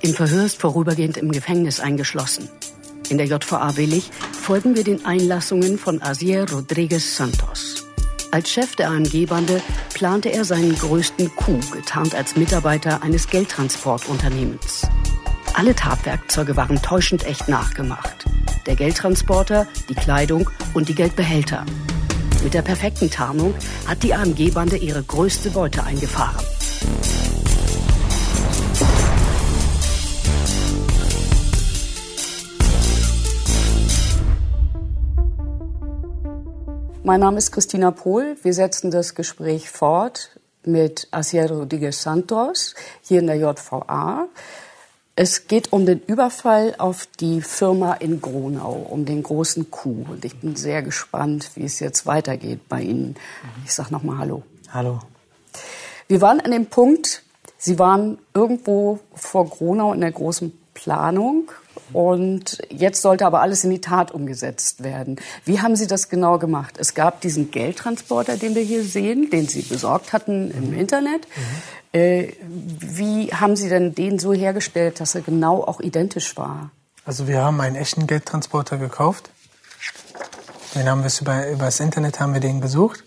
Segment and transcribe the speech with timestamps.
[0.00, 2.48] Im Verhör ist vorübergehend im Gefängnis eingeschlossen.
[3.08, 7.86] In der JVA Willig folgen wir den Einlassungen von Asier Rodriguez Santos.
[8.30, 9.60] Als Chef der AMG-Bande
[9.94, 14.86] plante er seinen größten Coup, getarnt als Mitarbeiter eines Geldtransportunternehmens.
[15.54, 18.26] Alle Tatwerkzeuge waren täuschend echt nachgemacht.
[18.66, 21.64] Der Geldtransporter, die Kleidung und die Geldbehälter.
[22.44, 23.54] Mit der perfekten Tarnung
[23.86, 26.44] hat die AMG-Bande ihre größte Beute eingefahren.
[37.04, 38.36] Mein Name ist Christina Pohl.
[38.42, 44.26] Wir setzen das Gespräch fort mit Asier Rodriguez Santos hier in der JVA.
[45.14, 50.08] Es geht um den Überfall auf die Firma in Gronau, um den großen Coup.
[50.08, 53.14] Und ich bin sehr gespannt, wie es jetzt weitergeht bei Ihnen.
[53.64, 54.42] Ich sage nochmal Hallo.
[54.72, 54.98] Hallo.
[56.08, 57.22] Wir waren an dem Punkt,
[57.60, 61.50] Sie waren irgendwo vor Gronau in der großen Planung
[61.92, 65.16] und jetzt sollte aber alles in die Tat umgesetzt werden.
[65.44, 66.76] Wie haben Sie das genau gemacht?
[66.78, 70.78] Es gab diesen Geldtransporter, den wir hier sehen, den Sie besorgt hatten im mhm.
[70.78, 71.26] Internet.
[71.92, 71.98] Mhm.
[71.98, 76.70] Äh, wie haben Sie denn den so hergestellt, dass er genau auch identisch war?
[77.04, 79.30] Also wir haben einen echten Geldtransporter gekauft.
[80.74, 83.02] Den haben wir über, über das Internet haben wir den gesucht.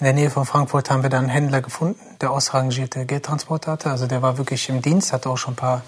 [0.00, 3.90] In der Nähe von Frankfurt haben wir dann einen Händler gefunden, der ausrangierte Geldtransporter hatte.
[3.90, 5.82] Also der war wirklich im Dienst, hatte auch schon ein paar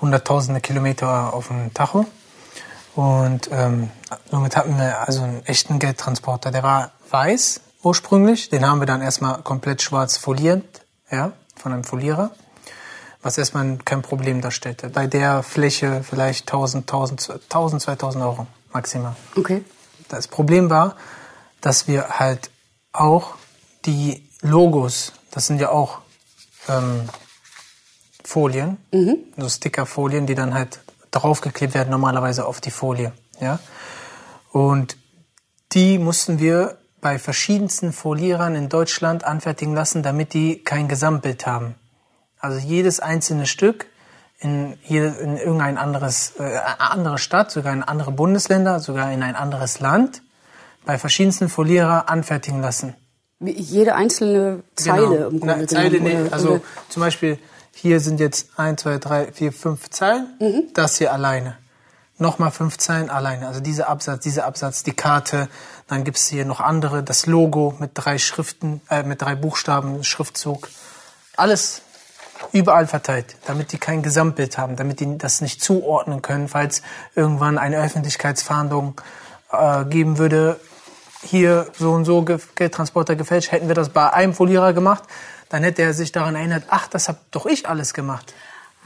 [0.00, 2.06] hunderttausende Kilometer auf dem Tacho.
[2.94, 3.90] Und ähm,
[4.30, 6.50] somit hatten wir also einen echten Geldtransporter.
[6.50, 8.48] Der war weiß ursprünglich.
[8.48, 10.64] Den haben wir dann erstmal komplett schwarz foliert,
[11.10, 12.32] ja, von einem Folierer.
[13.22, 14.90] Was erstmal kein Problem darstellte.
[14.90, 19.16] Bei der Fläche vielleicht 1000, 1000, 1000 2000 Euro maximal.
[19.36, 19.64] Okay.
[20.08, 20.96] Das Problem war,
[21.60, 22.50] dass wir halt
[22.92, 23.34] auch
[23.84, 25.98] die Logos, das sind ja auch
[26.68, 27.08] ähm,
[28.28, 29.16] Folien, mhm.
[29.38, 30.80] so Stickerfolien, die dann halt
[31.12, 33.12] draufgeklebt werden, normalerweise auf die Folie.
[33.40, 33.58] Ja?
[34.52, 34.98] Und
[35.72, 41.76] die mussten wir bei verschiedensten Folierern in Deutschland anfertigen lassen, damit die kein Gesamtbild haben.
[42.38, 43.86] Also jedes einzelne Stück
[44.40, 49.36] in, hier in irgendein anderes, äh, andere Stadt, sogar in andere Bundesländer, sogar in ein
[49.36, 50.20] anderes Land,
[50.84, 52.94] bei verschiedensten Folierer anfertigen lassen.
[53.40, 55.28] Jede einzelne Zeile genau.
[55.28, 56.60] im Grunde Na, Zeile, nee, also
[56.90, 57.38] zum Beispiel
[57.80, 60.36] hier sind jetzt 1, 2, 3, 4, 5 Zeilen.
[60.40, 60.64] Mhm.
[60.74, 61.56] Das hier alleine.
[62.20, 63.46] Nochmal fünf Zeilen alleine.
[63.46, 65.48] Also dieser Absatz, dieser Absatz, die Karte.
[65.86, 67.04] Dann gibt's hier noch andere.
[67.04, 70.68] Das Logo mit drei Schriften, äh, mit drei Buchstaben, Schriftzug.
[71.36, 71.82] Alles
[72.50, 76.82] überall verteilt, damit die kein Gesamtbild haben, damit die das nicht zuordnen können, falls
[77.14, 79.00] irgendwann eine Öffentlichkeitsfahndung
[79.52, 80.58] äh, geben würde.
[81.22, 85.04] Hier so und so Geldtransporter gefälscht, hätten wir das bei einem Folierer gemacht,
[85.48, 88.34] dann hätte er sich daran erinnert, ach, das habe doch ich alles gemacht.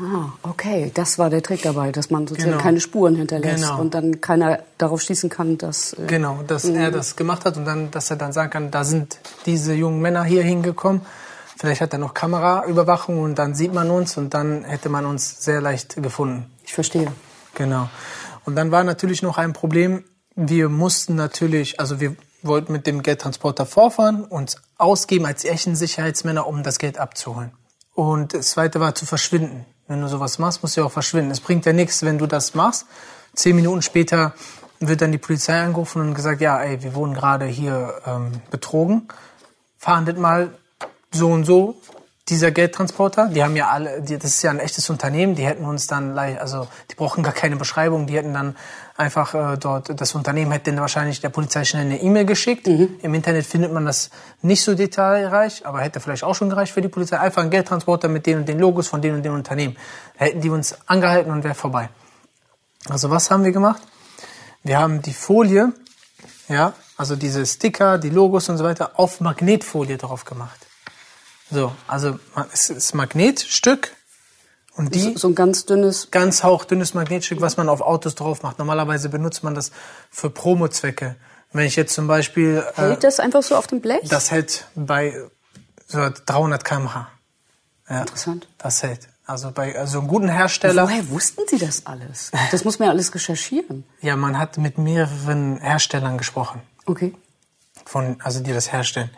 [0.01, 2.63] Ah, okay, das war der Trick dabei, dass man sozusagen genau.
[2.63, 3.81] keine Spuren hinterlässt genau.
[3.81, 6.93] und dann keiner darauf schließen kann, dass äh, genau, dass er mhm.
[6.95, 10.25] das gemacht hat und dann, dass er dann sagen kann, da sind diese jungen Männer
[10.25, 11.03] hier hingekommen.
[11.59, 15.45] Vielleicht hat er noch Kameraüberwachung und dann sieht man uns und dann hätte man uns
[15.45, 16.51] sehr leicht gefunden.
[16.65, 17.13] Ich verstehe.
[17.55, 17.89] Genau.
[18.45, 20.05] Und dann war natürlich noch ein Problem.
[20.35, 26.47] Wir mussten natürlich, also wir wollten mit dem Geldtransporter vorfahren, uns ausgeben als echten Sicherheitsmänner,
[26.47, 27.53] um das Geld abzuholen.
[27.95, 29.67] Und das zweite war zu verschwinden.
[29.89, 31.31] Wenn du sowas machst, musst du ja auch verschwinden.
[31.31, 32.87] Es bringt ja nichts, wenn du das machst.
[33.35, 34.35] Zehn Minuten später
[34.81, 39.09] wird dann die Polizei angerufen und gesagt, ja, ey, wir wurden gerade hier ähm, betrogen.
[39.77, 40.55] Fahndet mal
[41.13, 41.77] so und so
[42.29, 45.65] dieser Geldtransporter, die haben ja alle, die, das ist ja ein echtes Unternehmen, die hätten
[45.65, 48.57] uns dann, also die brauchen gar keine Beschreibung, die hätten dann
[49.03, 52.67] einfach äh, dort, das Unternehmen hätte dann wahrscheinlich der Polizei schnell eine E-Mail geschickt.
[52.67, 52.97] Mhm.
[53.03, 56.83] Im Internet findet man das nicht so detailreich, aber hätte vielleicht auch schon gereicht für
[56.83, 57.19] die Polizei.
[57.19, 59.77] Einfach ein Geldtransporter mit den und den Logos von den und den Unternehmen.
[60.17, 61.89] Hätten die uns angehalten und wäre vorbei.
[62.89, 63.83] Also was haben wir gemacht?
[64.63, 65.73] Wir haben die Folie,
[66.49, 70.59] ja, also diese Sticker, die Logos und so weiter, auf Magnetfolie drauf gemacht.
[71.51, 72.19] So, also
[72.53, 73.93] es ist Magnetstück
[74.75, 78.59] und die so, ein ganz dünnes ganz hauchdünnes Magnetstück, was man auf Autos drauf macht.
[78.59, 79.71] Normalerweise benutzt man das
[80.11, 81.17] für Promo-Zwecke.
[81.53, 84.09] Wenn ich jetzt zum Beispiel äh, hält äh, das einfach so auf dem Blech?
[84.09, 85.15] Das hält bei
[85.87, 87.09] so 300 km/h.
[87.89, 88.49] Ja, Interessant.
[88.59, 89.09] Das hält.
[89.27, 90.85] Also bei also einem guten Hersteller.
[90.85, 92.31] Woher wussten Sie das alles?
[92.51, 93.85] Das muss man ja alles recherchieren.
[94.01, 96.61] Ja, man hat mit mehreren Herstellern gesprochen.
[96.87, 97.15] Okay.
[97.85, 99.11] Von also die das herstellen.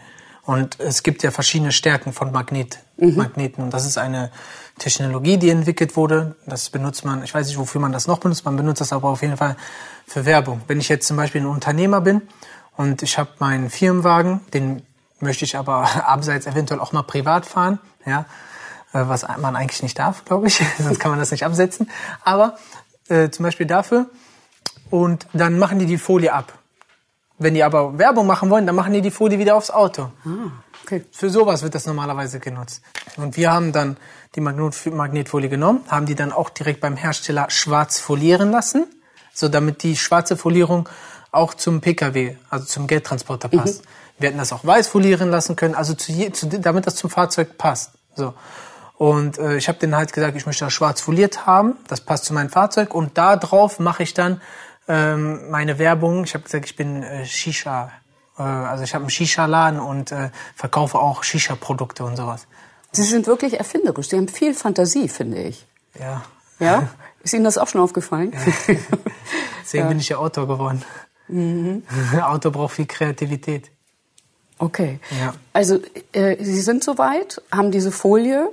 [0.47, 3.17] Und es gibt ja verschiedene Stärken von Magnet, mhm.
[3.17, 3.65] Magneten.
[3.65, 4.31] Und das ist eine
[4.79, 6.37] Technologie, die entwickelt wurde.
[6.47, 9.09] Das benutzt man, ich weiß nicht, wofür man das noch benutzt, man benutzt das aber
[9.09, 9.57] auf jeden Fall
[10.07, 10.61] für Werbung.
[10.67, 12.23] Wenn ich jetzt zum Beispiel ein Unternehmer bin
[12.77, 14.83] und ich habe meinen Firmenwagen, den
[15.21, 18.27] möchte ich aber abseits eventuell auch mal privat fahren, ja,
[18.93, 21.89] äh, was man eigentlich nicht darf, glaube ich, sonst kann man das nicht absetzen.
[22.23, 22.57] Aber
[23.09, 24.11] äh, zum Beispiel dafür.
[24.91, 26.53] Und dann machen die die Folie ab.
[27.39, 30.11] Wenn die aber Werbung machen wollen, dann machen die die Folie wieder aufs Auto.
[30.25, 30.53] Ah,
[30.85, 31.05] okay.
[31.11, 32.83] Für sowas wird das normalerweise genutzt.
[33.17, 33.97] Und wir haben dann
[34.35, 38.87] die Magnetfolie genommen, haben die dann auch direkt beim Hersteller schwarz folieren lassen,
[39.33, 40.89] so damit die schwarze Folierung
[41.33, 43.83] auch zum PKW, also zum Geldtransporter passt.
[43.83, 43.89] Mhm.
[44.19, 47.11] Wir hätten das auch weiß folieren lassen können, also zu je, zu, damit das zum
[47.11, 47.93] Fahrzeug passt.
[48.15, 48.35] So.
[48.97, 52.27] Und äh, ich habe denen halt gesagt, ich möchte das schwarz foliert haben, das passt
[52.27, 54.41] zu meinem Fahrzeug und da drauf mache ich dann
[54.89, 56.25] ähm, meine Werbung.
[56.25, 57.91] Ich habe gesagt, ich bin äh, Shisha,
[58.39, 62.47] äh, also ich habe einen Shisha-Laden und äh, verkaufe auch Shisha-Produkte und sowas.
[62.93, 64.09] Sie sind wirklich erfinderisch.
[64.09, 65.67] Sie haben viel Fantasie, finde ich.
[65.99, 66.23] Ja.
[66.59, 66.89] Ja?
[67.23, 68.33] Ist Ihnen das auch schon aufgefallen?
[68.33, 68.75] Ja.
[69.63, 69.89] Deswegen ja.
[69.89, 70.83] bin ich ja Autor geworden.
[71.29, 71.83] Mhm.
[72.23, 73.71] Autor braucht viel Kreativität.
[74.59, 75.01] Okay.
[75.19, 75.35] Ja.
[75.53, 75.81] Also
[76.13, 78.51] äh, Sie sind soweit, haben diese Folie.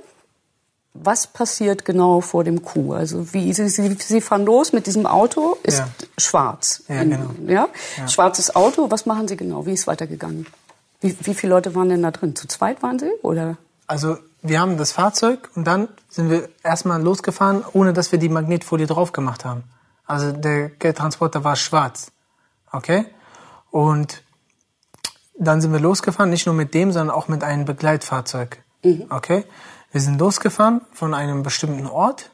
[0.94, 2.92] Was passiert genau vor dem Kuh?
[2.92, 5.88] Also wie Sie, Sie, Sie fahren los mit diesem Auto, ist ja.
[6.18, 6.82] schwarz.
[6.88, 7.30] Ja, genau.
[7.46, 7.68] Ja?
[7.96, 8.08] ja?
[8.08, 8.90] Schwarzes Auto.
[8.90, 9.64] Was machen Sie genau?
[9.64, 10.46] Wie ist weitergegangen?
[11.00, 12.36] Wie, wie viele Leute waren denn da drin?
[12.36, 13.56] Zu zweit waren Sie oder?
[13.86, 18.28] Also wir haben das Fahrzeug und dann sind wir erstmal losgefahren, ohne dass wir die
[18.28, 19.64] Magnetfolie drauf gemacht haben.
[20.04, 22.12] Also der Geldtransporter war schwarz.
[22.70, 23.06] Okay?
[23.70, 24.22] Und
[25.38, 28.62] dann sind wir losgefahren, nicht nur mit dem, sondern auch mit einem Begleitfahrzeug.
[28.82, 29.06] Mhm.
[29.10, 29.44] Okay?
[29.92, 32.30] Wir sind losgefahren von einem bestimmten Ort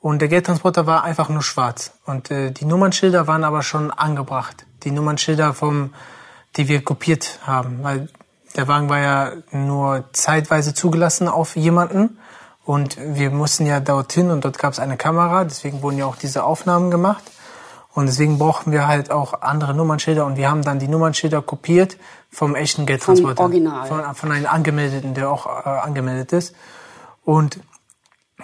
[0.00, 1.92] und der Geldtransporter war einfach nur schwarz.
[2.06, 4.64] Und äh, die Nummernschilder waren aber schon angebracht.
[4.84, 5.92] Die Nummernschilder vom,
[6.56, 8.08] die wir kopiert haben, weil
[8.56, 12.18] der Wagen war ja nur zeitweise zugelassen auf jemanden
[12.64, 16.16] und wir mussten ja dorthin und dort gab es eine Kamera, deswegen wurden ja auch
[16.16, 17.22] diese Aufnahmen gemacht.
[17.94, 21.96] Und deswegen brauchten wir halt auch andere Nummernschilder und wir haben dann die Nummernschilder kopiert
[22.28, 23.36] vom echten Geldtransporter.
[23.36, 23.86] Vom Original.
[23.86, 26.56] Von, von einem Angemeldeten, der auch äh, angemeldet ist.
[27.22, 27.60] Und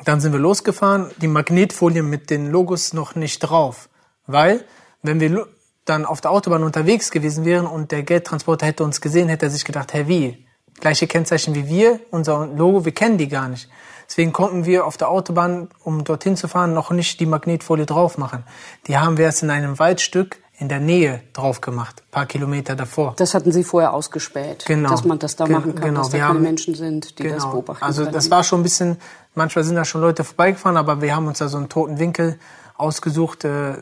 [0.05, 3.89] dann sind wir losgefahren, die Magnetfolie mit den Logos noch nicht drauf.
[4.27, 4.65] Weil,
[5.03, 5.49] wenn wir
[5.85, 9.51] dann auf der Autobahn unterwegs gewesen wären und der Geldtransporter hätte uns gesehen, hätte er
[9.51, 10.47] sich gedacht, hey, wie?
[10.79, 13.69] Gleiche Kennzeichen wie wir, unser Logo, wir kennen die gar nicht.
[14.11, 18.19] Deswegen konnten wir auf der Autobahn, um dorthin zu fahren, noch nicht die Magnetfolie drauf
[18.19, 18.43] machen.
[18.89, 23.15] Die haben wir erst in einem Waldstück in der Nähe drauf gemacht, paar Kilometer davor.
[23.17, 24.91] Das hatten Sie vorher ausgespäht, genau.
[24.91, 26.01] dass man das da machen kann, genau.
[26.01, 27.37] dass da wir keine haben, Menschen sind, die genau.
[27.37, 28.13] das beobachten Also können.
[28.13, 28.99] das war schon ein bisschen,
[29.37, 32.37] manchmal sind da schon Leute vorbeigefahren, aber wir haben uns da so einen toten Winkel
[32.77, 33.75] ausgesucht, äh,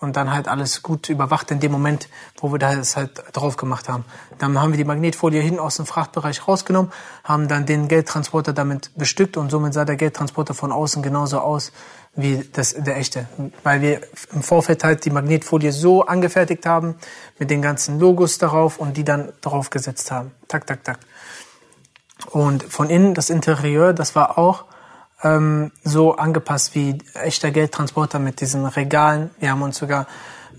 [0.00, 3.88] und dann halt alles gut überwacht in dem Moment, wo wir das halt drauf gemacht
[3.88, 4.04] haben.
[4.38, 6.92] Dann haben wir die Magnetfolie hinten aus dem Frachtbereich rausgenommen,
[7.24, 11.72] haben dann den Geldtransporter damit bestückt und somit sah der Geldtransporter von außen genauso aus
[12.14, 13.28] wie das, der echte.
[13.64, 14.00] Weil wir
[14.32, 16.96] im Vorfeld halt die Magnetfolie so angefertigt haben,
[17.38, 20.32] mit den ganzen Logos darauf und die dann draufgesetzt haben.
[20.46, 20.98] Tak, tak, tak.
[22.30, 24.64] Und von innen, das Interieur, das war auch
[25.22, 29.30] ähm, so angepasst wie echter Geldtransporter mit diesen Regalen.
[29.38, 30.06] Wir haben uns sogar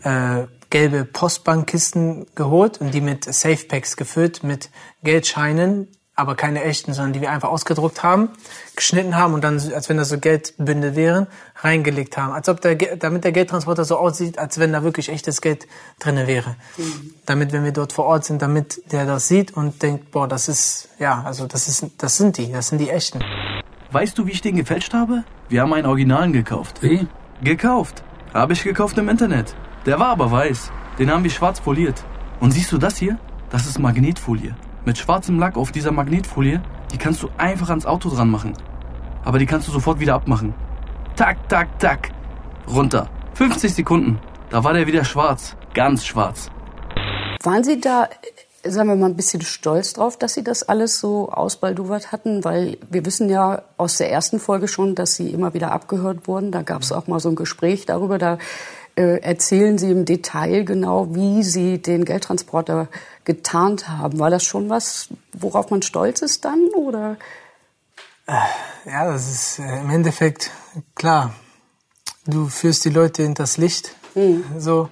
[0.03, 4.69] äh, gelbe Postbankkisten geholt und die mit Safepacks gefüllt mit
[5.03, 5.87] Geldscheinen,
[6.19, 8.29] aber keine echten, sondern die wir einfach ausgedruckt haben,
[8.75, 12.33] geschnitten haben und dann, als wenn das so Geldbünde wären, reingelegt haben.
[12.33, 15.65] Als ob der, damit der Geldtransporter so aussieht, als wenn da wirklich echtes Geld
[15.97, 16.57] drinne wäre.
[16.77, 17.13] Mhm.
[17.25, 20.49] Damit, wenn wir dort vor Ort sind, damit der das sieht und denkt, boah, das
[20.49, 23.23] ist, ja, also das ist, das sind die, das sind die echten.
[23.91, 25.23] Weißt du, wie ich den gefälscht habe?
[25.47, 26.83] Wir haben einen Originalen gekauft.
[26.83, 27.07] Wie?
[27.41, 28.03] Gekauft.
[28.35, 29.55] Habe ich gekauft im Internet.
[29.87, 30.71] Der war aber weiß.
[30.99, 32.03] Den haben wir schwarz foliert.
[32.39, 33.17] Und siehst du das hier?
[33.49, 34.55] Das ist Magnetfolie.
[34.85, 36.61] Mit schwarzem Lack auf dieser Magnetfolie,
[36.91, 38.53] die kannst du einfach ans Auto dran machen.
[39.23, 40.53] Aber die kannst du sofort wieder abmachen.
[41.15, 42.11] Tak, tak, tak.
[42.67, 43.09] Runter.
[43.33, 44.19] 50 Sekunden.
[44.51, 45.55] Da war der wieder schwarz.
[45.73, 46.51] Ganz schwarz.
[47.41, 48.07] Waren Sie da
[48.63, 52.77] sagen wir mal, ein bisschen stolz drauf, dass Sie das alles so ausbaldowert hatten, weil
[52.89, 56.51] wir wissen ja aus der ersten Folge schon, dass Sie immer wieder abgehört wurden.
[56.51, 58.17] Da gab es auch mal so ein Gespräch darüber.
[58.17, 58.37] Da
[58.95, 62.87] äh, erzählen Sie im Detail genau, wie Sie den Geldtransporter
[63.23, 64.19] getarnt haben.
[64.19, 67.17] War das schon was, worauf man stolz ist dann, oder?
[68.85, 70.51] Ja, das ist äh, im Endeffekt
[70.95, 71.33] klar.
[72.25, 73.95] Du führst die Leute in das Licht.
[74.15, 74.43] Mhm.
[74.57, 74.89] So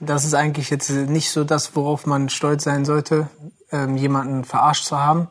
[0.00, 3.28] das ist eigentlich jetzt nicht so das, worauf man stolz sein sollte,
[3.70, 5.28] ähm, jemanden verarscht zu haben.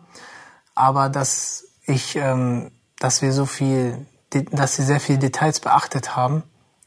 [0.73, 6.43] Aber dass ich, ähm, dass wir so viel, dass sie sehr viele Details beachtet haben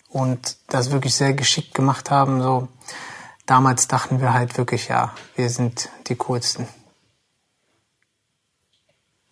[0.08, 2.42] und das wirklich sehr geschickt gemacht haben.
[2.42, 2.68] So
[3.46, 6.68] damals dachten wir halt wirklich, ja, wir sind die coolsten.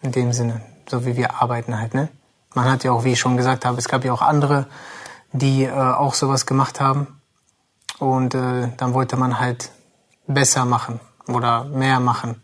[0.03, 2.09] In dem Sinne, so wie wir arbeiten halt, ne?
[2.55, 4.67] Man hat ja auch, wie ich schon gesagt habe, es gab ja auch andere,
[5.33, 7.16] die äh, auch sowas gemacht haben
[7.99, 9.71] und äh, dann wollte man halt
[10.27, 12.41] besser machen oder mehr machen.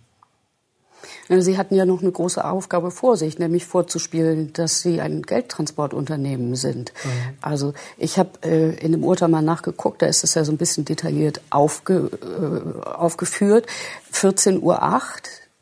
[1.28, 6.56] Sie hatten ja noch eine große Aufgabe vor sich, nämlich vorzuspielen, dass Sie ein Geldtransportunternehmen
[6.56, 6.92] sind.
[7.04, 7.08] Mhm.
[7.40, 10.58] Also ich habe äh, in dem Urteil mal nachgeguckt, da ist es ja so ein
[10.58, 13.66] bisschen detailliert aufge, äh, aufgeführt.
[14.12, 14.78] 14.08 Uhr,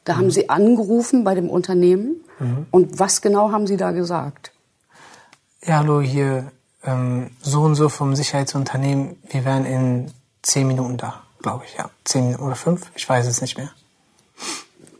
[0.04, 0.18] da mhm.
[0.18, 2.16] haben Sie angerufen bei dem Unternehmen.
[2.38, 2.66] Mhm.
[2.70, 4.52] Und was genau haben Sie da gesagt?
[5.62, 6.50] Ja, hallo, hier
[6.84, 9.16] ähm, so und so vom Sicherheitsunternehmen.
[9.28, 11.90] Wir wären in zehn Minuten da, glaube ich, ja.
[12.04, 13.70] Zehn oder fünf, ich weiß es nicht mehr.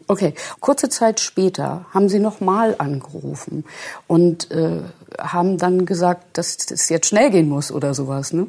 [0.06, 3.64] Okay, kurze Zeit später haben Sie nochmal angerufen
[4.08, 4.82] und äh,
[5.18, 8.49] haben dann gesagt, dass es jetzt schnell gehen muss oder sowas, ne?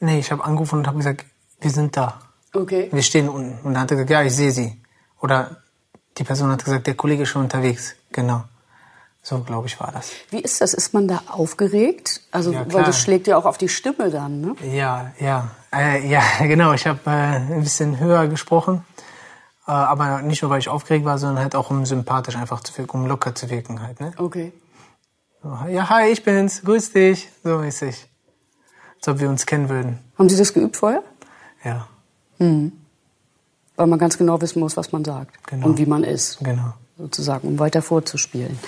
[0.00, 1.24] Nee, ich habe angerufen und habe gesagt,
[1.60, 2.18] wir sind da.
[2.52, 2.88] Okay.
[2.90, 3.58] Wir stehen unten.
[3.64, 4.80] Und dann hat er gesagt, ja, ich sehe Sie.
[5.20, 5.58] Oder
[6.16, 7.94] die Person hat gesagt, der Kollege ist schon unterwegs.
[8.12, 8.44] Genau.
[9.28, 10.12] So, glaube ich, war das.
[10.30, 10.72] Wie ist das?
[10.72, 12.22] Ist man da aufgeregt?
[12.30, 14.56] Also, ja, weil das schlägt ja auch auf die Stimme dann, ne?
[14.62, 15.50] Ja, ja.
[15.70, 16.72] Äh, ja, genau.
[16.72, 18.86] Ich habe äh, ein bisschen höher gesprochen.
[19.66, 22.78] Äh, aber nicht nur, weil ich aufgeregt war, sondern halt auch um sympathisch einfach zu
[22.78, 24.12] wirken, um locker zu wirken halt, ne?
[24.16, 24.50] Okay.
[25.42, 26.62] So, ja, hi, ich bin's.
[26.62, 27.28] Grüß dich.
[27.44, 28.06] So mäßig.
[28.96, 29.98] Als ob wir uns kennen würden.
[30.18, 31.02] Haben Sie das geübt vorher?
[31.62, 31.86] Ja.
[32.38, 32.72] Hm.
[33.76, 35.46] Weil man ganz genau wissen muss, was man sagt.
[35.48, 35.66] Genau.
[35.66, 36.38] Und wie man ist.
[36.38, 36.72] Genau.
[36.96, 38.58] Sozusagen, um weiter vorzuspielen.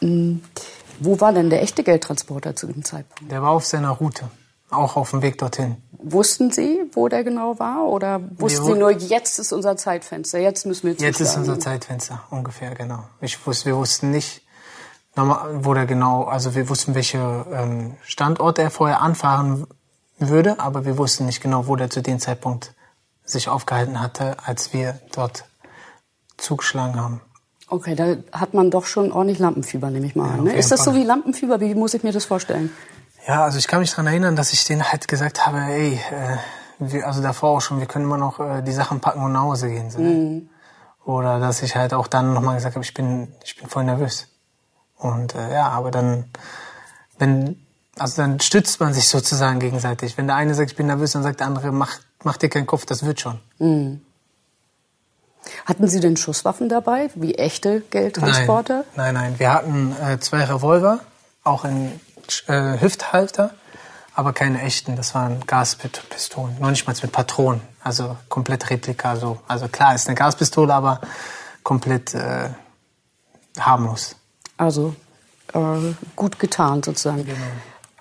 [0.00, 3.30] Wo war denn der echte Geldtransporter zu dem Zeitpunkt?
[3.30, 4.30] Der war auf seiner Route,
[4.70, 5.76] auch auf dem Weg dorthin.
[5.92, 7.84] Wussten Sie, wo der genau war?
[7.84, 11.12] Oder wussten wir, Sie nur, jetzt ist unser Zeitfenster, jetzt müssen wir zuschlagen?
[11.12, 13.04] Jetzt ist unser Zeitfenster, ungefähr, genau.
[13.20, 14.42] Ich wusste, wir wussten nicht,
[15.14, 19.66] wo der genau, also wir wussten, welche ähm, Standort er vorher anfahren
[20.18, 22.74] würde, aber wir wussten nicht genau, wo der zu dem Zeitpunkt
[23.24, 25.44] sich aufgehalten hatte, als wir dort
[26.36, 27.20] zugeschlagen haben.
[27.70, 30.44] Okay, da hat man doch schon ordentlich Lampenfieber, nehme ich mal an.
[30.44, 30.54] Ne?
[30.54, 31.60] Ist das so wie Lampenfieber?
[31.60, 32.72] Wie muss ich mir das vorstellen?
[33.28, 36.36] Ja, also ich kann mich daran erinnern, dass ich denen halt gesagt habe, ey, äh,
[36.80, 39.42] wir, also davor auch schon, wir können immer noch äh, die Sachen packen und nach
[39.42, 39.88] Hause gehen.
[39.88, 40.08] So, ne?
[40.08, 40.48] mhm.
[41.04, 44.26] Oder dass ich halt auch dann nochmal gesagt habe, ich bin, ich bin voll nervös.
[44.96, 46.24] Und äh, ja, aber dann,
[47.18, 47.64] wenn,
[47.98, 50.18] also dann stützt man sich sozusagen gegenseitig.
[50.18, 52.66] Wenn der eine sagt, ich bin nervös, dann sagt der andere, mach, mach dir keinen
[52.66, 53.38] Kopf, das wird schon.
[53.58, 54.00] Mhm.
[55.64, 58.84] Hatten Sie denn Schusswaffen dabei, wie echte Geldtransporter?
[58.96, 59.38] Nein, nein, nein.
[59.38, 61.00] Wir hatten äh, zwei Revolver,
[61.44, 62.00] auch in
[62.46, 63.54] äh, Hüfthalter,
[64.14, 64.96] aber keine echten.
[64.96, 69.16] Das waren Gaspistolen, noch nicht mal mit Patronen, also komplett Replika.
[69.16, 69.38] So.
[69.48, 71.00] Also klar, ist eine Gaspistole, aber
[71.62, 72.50] komplett äh,
[73.58, 74.16] harmlos.
[74.56, 74.94] Also
[75.54, 77.24] äh, gut getan sozusagen.
[77.24, 77.38] Genau.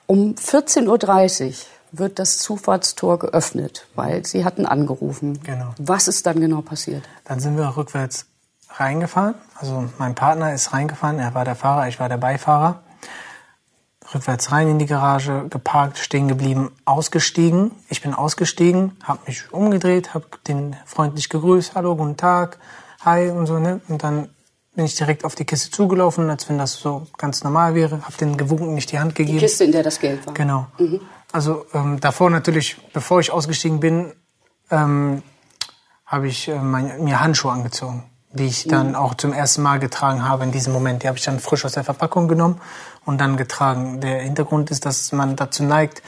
[0.08, 1.54] Um 14.30 Uhr
[1.92, 5.42] wird das Zufahrtstor geöffnet, weil Sie hatten angerufen.
[5.44, 5.74] Genau.
[5.78, 7.04] Was ist dann genau passiert?
[7.26, 8.26] Dann sind wir rückwärts
[8.72, 9.36] reingefahren.
[9.56, 12.82] Also mein Partner ist reingefahren, er war der Fahrer, ich war der Beifahrer.
[14.14, 17.72] Rückwärts rein in die Garage, geparkt, stehen geblieben, ausgestiegen.
[17.90, 22.58] Ich bin ausgestiegen, habe mich umgedreht, habe den freundlich gegrüßt, hallo, guten Tag,
[23.02, 23.82] hi und so, ne?
[23.88, 24.30] Und dann
[24.76, 28.18] bin ich direkt auf die Kiste zugelaufen, als wenn das so ganz normal wäre, habe
[28.20, 29.38] den gewunken, nicht die Hand gegeben.
[29.38, 30.34] Die Kiste, in der das Geld war.
[30.34, 30.68] Genau.
[30.80, 31.02] Mhm.
[31.32, 34.14] Also ähm, davor natürlich, bevor ich ausgestiegen bin,
[34.72, 35.22] ähm,
[36.06, 38.96] habe ich äh, mein, mir Handschuhe angezogen, die ich dann mhm.
[38.96, 41.04] auch zum ersten Mal getragen habe in diesem Moment.
[41.04, 42.60] Die habe ich dann frisch aus der Verpackung genommen
[43.06, 44.02] und dann getragen.
[44.02, 46.02] Der Hintergrund ist, dass man dazu neigt,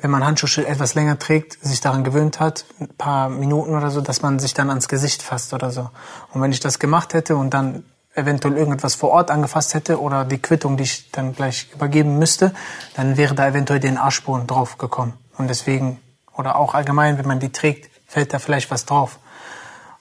[0.00, 4.00] wenn man Handschuhe etwas länger trägt, sich daran gewöhnt hat, ein paar Minuten oder so,
[4.00, 5.90] dass man sich dann ans Gesicht fasst oder so.
[6.32, 7.84] Und wenn ich das gemacht hätte und dann
[8.18, 12.52] eventuell irgendetwas vor Ort angefasst hätte oder die Quittung, die ich dann gleich übergeben müsste,
[12.94, 15.14] dann wäre da eventuell den Arschspuren drauf gekommen.
[15.36, 16.00] Und deswegen,
[16.36, 19.18] oder auch allgemein, wenn man die trägt, fällt da vielleicht was drauf.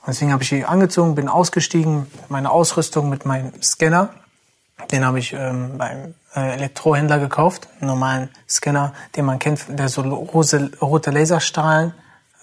[0.02, 4.10] Und deswegen habe ich die angezogen, bin ausgestiegen, meine Ausrüstung mit meinem Scanner.
[4.92, 9.90] Den habe ich ähm, beim äh, Elektrohändler gekauft, einen normalen Scanner, den man kennt, der
[9.90, 11.94] so rote, rote Laserstrahlen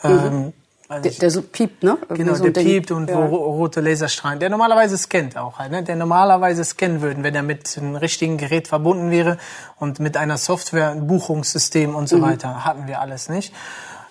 [0.03, 0.53] ähm, mhm
[0.91, 1.97] der, der, so piept, ne?
[2.09, 3.17] Genau, so der piept und ja.
[3.17, 5.83] wo rote Laserstrahlen, der normalerweise scannt auch halt, ne?
[5.83, 9.39] Der normalerweise scannen würden, wenn er mit einem richtigen Gerät verbunden wäre
[9.79, 12.23] und mit einer Software, ein Buchungssystem und so mhm.
[12.23, 12.65] weiter.
[12.65, 13.55] Hatten wir alles nicht.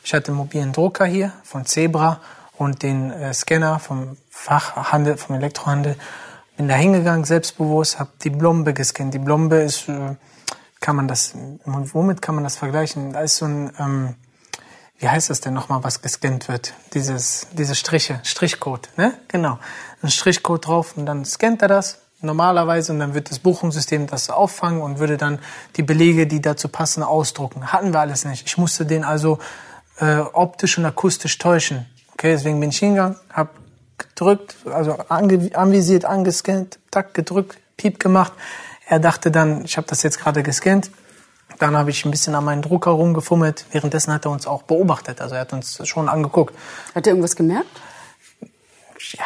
[0.04, 2.20] Ich hatte einen mobilen Drucker hier von Zebra
[2.58, 5.96] und den äh, Scanner vom Fachhandel, vom Elektrohandel.
[6.58, 9.14] Bin da hingegangen, selbstbewusst, habe die Blombe gescannt.
[9.14, 10.16] Die Blombe ist, äh,
[10.80, 13.14] kann man das, womit kann man das vergleichen?
[13.14, 14.16] Da ist so ein, ähm,
[15.04, 16.74] wie heißt das denn nochmal, was gescannt wird?
[16.94, 19.14] Dieses, diese Striche, Strichcode, ne?
[19.28, 19.60] Genau.
[20.02, 24.30] Ein Strichcode drauf und dann scannt er das normalerweise und dann wird das Buchungssystem das
[24.30, 25.40] auffangen und würde dann
[25.76, 27.74] die Belege, die dazu passen, ausdrucken.
[27.74, 28.48] Hatten wir alles nicht.
[28.48, 29.40] Ich musste den also
[30.00, 31.86] äh, optisch und akustisch täuschen.
[32.14, 33.50] Okay, deswegen bin ich hingegangen, habe
[33.98, 38.32] gedrückt, also anvisiert, angescannt, tack gedrückt, piep gemacht.
[38.88, 40.92] Er dachte dann, ich habe das jetzt gerade gescannt,
[41.60, 43.66] dann habe ich ein bisschen an meinen Drucker rumgefummelt.
[43.72, 45.22] Währenddessen hat er uns auch beobachtet.
[45.22, 46.54] Also er hat uns schon angeguckt.
[46.96, 47.68] Hat er irgendwas gemerkt?
[49.18, 49.26] Ja,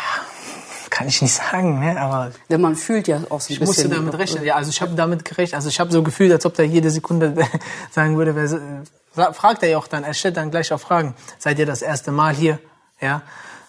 [0.90, 2.00] kann ich nicht sagen, ne?
[2.00, 3.66] aber Denn man fühlt ja auch so ein ich bisschen.
[3.66, 4.44] musste damit rechnen.
[4.44, 5.56] Ja, also ich habe damit gerechnet.
[5.56, 7.36] Also ich habe so gefühlt, als ob der jede Sekunde
[7.92, 11.14] sagen würde, wer, sa- fragt er ja auch dann, er stellt dann gleich auch Fragen.
[11.38, 12.60] Seid ihr das erste Mal hier?
[13.00, 13.22] Ja,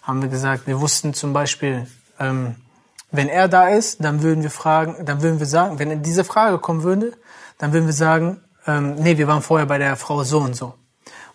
[0.02, 0.66] haben wir gesagt.
[0.66, 1.86] Wir wussten zum Beispiel,
[2.18, 2.54] ähm,
[3.10, 6.58] wenn er da ist, dann würden wir fragen, dann würden wir sagen, wenn diese Frage
[6.58, 7.12] kommen würde,
[7.58, 10.74] dann würden wir sagen, ähm, nee, wir waren vorher bei der Frau so und so.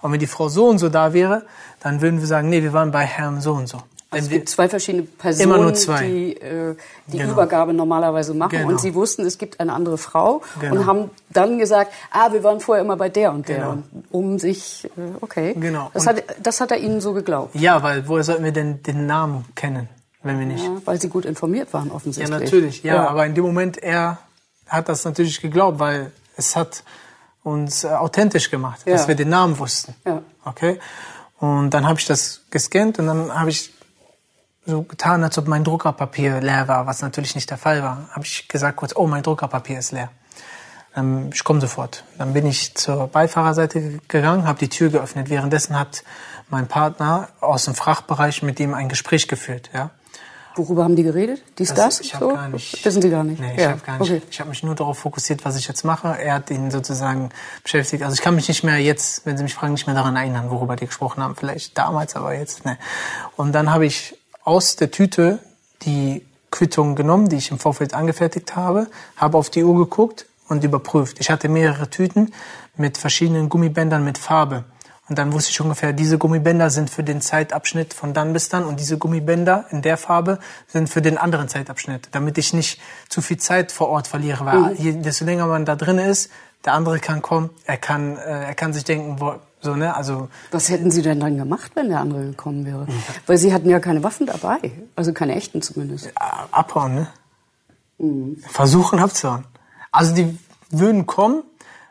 [0.01, 1.43] Und wenn die Frau so und so da wäre,
[1.81, 3.77] dann würden wir sagen, nee, wir waren bei Herrn so und so.
[4.11, 6.05] Also es gibt zwei verschiedene Personen, zwei.
[6.05, 6.75] die äh,
[7.07, 7.33] die Genau.
[7.33, 8.51] Übergabe normalerweise machen.
[8.51, 8.67] Genau.
[8.67, 10.75] Und sie wussten, es gibt eine andere Frau Genau.
[10.75, 13.55] und haben dann gesagt, ah, wir waren vorher immer bei der und der.
[13.57, 13.71] Genau.
[13.71, 14.89] Und um sich, äh,
[15.21, 15.55] okay.
[15.57, 15.89] Genau.
[15.95, 17.55] Das Und- hat, das hat er ihnen so geglaubt.
[17.55, 19.89] ja, weil woher sollten wir denn den Namen kennen,
[20.21, 20.63] wenn wir nicht?
[20.63, 22.39] Ja, weil sie gut informiert waren, Ja, offensichtlich.
[22.39, 24.19] natürlich, ja, aber in dem Moment, er
[24.67, 26.83] hat das natürlich geglaubt, weil es hat
[27.43, 28.93] uns äh, authentisch gemacht, Ja.
[28.93, 29.95] dass wir den Namen wussten.
[30.05, 30.21] Ja.
[30.45, 30.79] Okay?
[31.39, 33.73] Und dann habe ich das gescannt und dann habe ich
[34.65, 38.07] so getan, als ob mein Druckerpapier leer war, was natürlich nicht der Fall war.
[38.12, 40.09] Habe ich gesagt kurz, oh, mein Druckerpapier ist leer.
[40.95, 42.05] Ähm, ich komme sofort.
[42.17, 45.29] Dann bin ich zur Beifahrerseite gegangen, habe die Tür geöffnet.
[45.29, 46.03] Währenddessen hat
[46.50, 49.69] mein Partner aus dem Frachtbereich mit ihm ein Gespräch geführt.
[49.73, 49.89] Ja.
[50.55, 51.41] Worüber haben die geredet?
[51.57, 52.00] Dies, das?
[52.00, 52.33] Ich habe so?
[52.33, 52.86] gar nicht.
[52.86, 53.39] Wissen Sie gar nicht?
[53.39, 53.72] Nee, ich ja.
[53.72, 54.12] habe gar nicht.
[54.12, 54.22] Okay.
[54.29, 56.10] Ich habe mich nur darauf fokussiert, was ich jetzt mache.
[56.19, 57.29] Er hat ihn sozusagen
[57.63, 58.03] beschäftigt.
[58.03, 60.51] Also ich kann mich nicht mehr jetzt, wenn Sie mich fragen, nicht mehr daran erinnern,
[60.51, 61.36] worüber die gesprochen haben.
[61.36, 62.77] Vielleicht damals, aber jetzt ne.
[63.36, 65.39] Und dann habe ich aus der Tüte
[65.83, 70.63] die Quittung genommen, die ich im Vorfeld angefertigt habe, habe auf die Uhr geguckt und
[70.63, 71.19] überprüft.
[71.19, 72.31] Ich hatte mehrere Tüten
[72.77, 74.65] mit verschiedenen Gummibändern mit Farbe.
[75.10, 78.63] Und dann wusste ich ungefähr, diese Gummibänder sind für den Zeitabschnitt von dann bis dann
[78.65, 82.79] und diese Gummibänder in der Farbe sind für den anderen Zeitabschnitt, damit ich nicht
[83.10, 86.31] zu viel Zeit vor Ort verliere, weil je, desto länger man da drin ist,
[86.63, 90.29] der andere kann kommen, er kann, äh, er kann sich denken, wo, so ne, also
[90.51, 92.88] Was hätten Sie denn dann gemacht, wenn der andere gekommen wäre?
[93.27, 94.60] Weil Sie hatten ja keine Waffen dabei.
[94.95, 96.12] Also keine echten zumindest.
[96.15, 97.07] abhauen, ne?
[98.50, 99.45] Versuchen abzuhauen.
[99.91, 100.38] Also die
[100.69, 101.43] würden kommen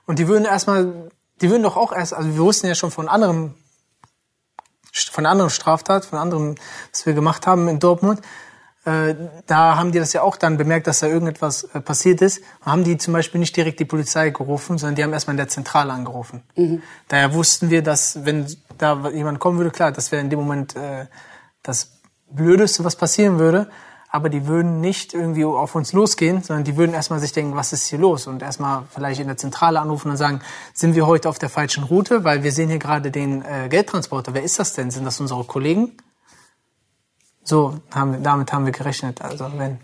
[0.07, 1.11] und die würden erstmal,
[1.43, 3.55] die würden doch auch erst, also wir wussten ja schon von anderen,
[5.11, 6.55] von anderen Straftat, von anderem,
[6.91, 8.21] was wir gemacht haben in Dortmund.
[8.85, 9.15] Äh,
[9.47, 12.39] da haben die das ja auch dann bemerkt, dass da irgendetwas äh, passiert ist.
[12.61, 15.39] Und haben die zum Beispiel nicht direkt die Polizei gerufen, sondern die haben erstmal in
[15.39, 16.43] der Zentrale angerufen.
[17.09, 18.47] Daher wussten wir, dass wenn
[18.79, 21.07] da jemand kommen würde, klar, das wäre in dem Moment äh,
[21.63, 21.93] das
[22.31, 23.69] Blödeste, was passieren würde.
[24.15, 27.73] Aber die würden nicht irgendwie auf uns losgehen, sondern die würden erstmal sich denken, was
[27.73, 28.27] ist hier los?
[28.27, 30.43] Und erstmal vielleicht in der Zentrale anrufen und sagen,
[30.75, 32.23] sind wir heute auf der falschen Route?
[32.23, 34.35] Weil wir sehen hier gerade den äh, Geldtransporter.
[34.35, 34.91] Wer ist das denn?
[34.91, 35.93] Sind das unsere Kollegen?
[37.45, 39.21] So, haben wir, damit haben wir gerechnet.
[39.21, 39.79] Also wenn,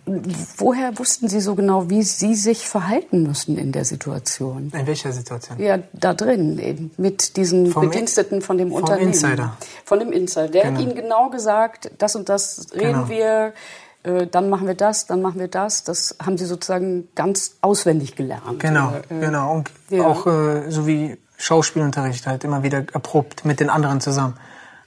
[0.58, 4.70] Woher wussten Sie so genau, wie Sie sich verhalten müssen in der Situation?
[4.72, 5.58] in welcher Situation?
[5.58, 9.08] Ja, da drin, eben, mit diesen Vom Bediensteten von dem vom Unternehmen.
[9.08, 9.56] Insider.
[9.84, 10.48] Von dem Insider.
[10.48, 10.82] Der hat Genau.
[10.82, 13.08] Ihnen genau gesagt, das und das reden Genau.
[13.08, 13.54] wir,
[14.02, 15.84] äh, dann machen wir das, dann machen wir das.
[15.84, 18.60] Das haben Sie sozusagen ganz auswendig gelernt.
[18.60, 19.52] Genau, Oder, äh, genau.
[19.52, 20.06] Und ja.
[20.06, 24.38] auch äh, so wie Schauspielunterricht halt immer wieder erprobt mit den anderen zusammen.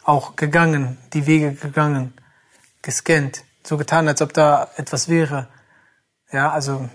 [0.04, 2.13] Auch gegangen, die Wege gegangen,
[2.82, 5.47] gescannt, so getan, als ob da etwas wäre.
[6.32, 6.89] Ja, also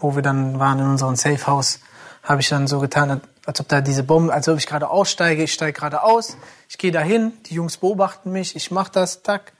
[0.00, 1.80] wo wir dann waren in unserem Safe House,
[2.22, 5.42] habe ich dann so getan, als ob da diese Bombe, als ob ich gerade aussteige,
[5.42, 6.36] ich steige gerade aus,
[6.68, 9.52] ich gehe dahin, die Jungs beobachten mich, ich mache das, tack,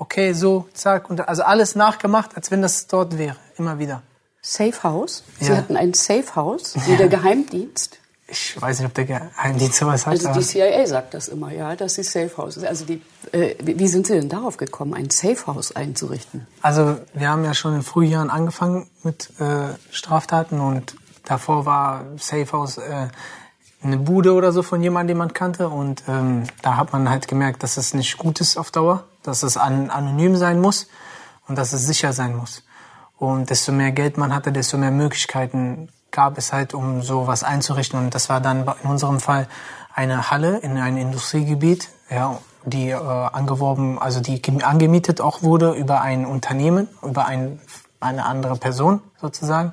[0.00, 4.02] okay, so, zack, und also alles nachgemacht, als wenn das dort wäre, immer wieder.
[4.42, 5.22] Safe House.
[5.38, 5.58] Sie Ja.
[5.58, 7.98] hatten ein Safe House, wie der Geheimdienst.
[8.32, 10.12] Ich weiß nicht, ob der Geheimdienst sowas hat.
[10.12, 12.64] Also die CIA sagt das immer, ja, dass sie Safe House ist.
[12.64, 16.46] Also die, äh, wie sind Sie denn darauf gekommen, ein Safe House einzurichten?
[16.62, 22.46] Also wir haben ja schon in Frühjahren angefangen mit äh, Straftaten und davor war Safe
[22.52, 23.08] House äh,
[23.82, 27.26] eine Bude oder so von jemandem, den man kannte und ähm, da hat man halt
[27.28, 30.88] gemerkt, dass es nicht gut ist auf Dauer, dass es an, anonym sein muss
[31.48, 32.62] und dass es sicher sein muss.
[33.18, 37.98] Und desto mehr Geld man hatte, desto mehr Möglichkeiten gab es halt, um sowas einzurichten.
[37.98, 39.46] Und das war dann in unserem Fall
[39.94, 45.72] eine Halle in einem Industriegebiet, ja, die äh, angeworben, also die gem- angemietet auch wurde
[45.72, 47.60] über ein Unternehmen, über ein,
[48.00, 49.72] eine andere Person sozusagen.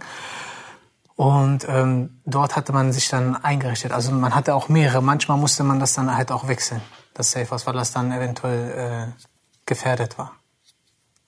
[1.16, 3.92] Und ähm, dort hatte man sich dann eingerichtet.
[3.92, 5.02] Also man hatte auch mehrere.
[5.02, 6.82] Manchmal musste man das dann halt auch wechseln,
[7.14, 9.24] das Safe House, weil das dann eventuell äh,
[9.68, 10.32] gefährdet war.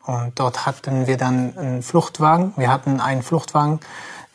[0.06, 2.54] Und dort hatten wir dann einen Fluchtwagen.
[2.58, 3.80] Wir hatten einen Fluchtwagen,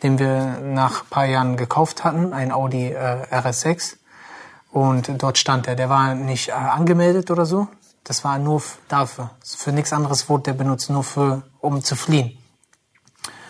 [0.05, 3.97] den wir nach ein paar Jahren gekauft hatten, ein Audi äh, RS6.
[4.71, 5.75] Und dort stand er.
[5.75, 7.67] Der war nicht äh, angemeldet oder so.
[8.05, 9.31] Das war nur dafür.
[9.45, 12.39] Für nichts anderes wurde der benutzt, nur für, um zu fliehen.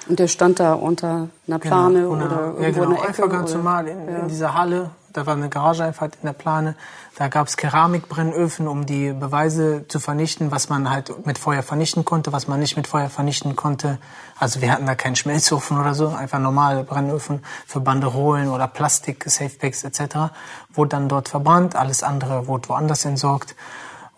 [0.09, 2.85] Und der stand da unter einer Plane Genau, oder ja, irgendwo genau.
[2.85, 3.09] in der Ecke?
[3.09, 3.59] Einfach ganz oder?
[3.59, 4.19] normal in, Ja.
[4.19, 4.91] in dieser Halle.
[5.15, 6.75] Da war eine Garageeinfahrt in der Plane.
[7.15, 12.05] Da gab es Keramikbrennöfen, um die Beweise zu vernichten, was man halt mit Feuer vernichten
[12.05, 13.99] konnte, was man nicht mit Feuer vernichten konnte.
[14.41, 19.23] Also wir hatten da keinen Schmelzofen oder so, einfach normale Brennöfen für Banderolen oder Plastik,
[19.25, 20.35] Safepacks etc.
[20.73, 23.55] Wurde dann dort verbrannt, alles andere wurde woanders entsorgt.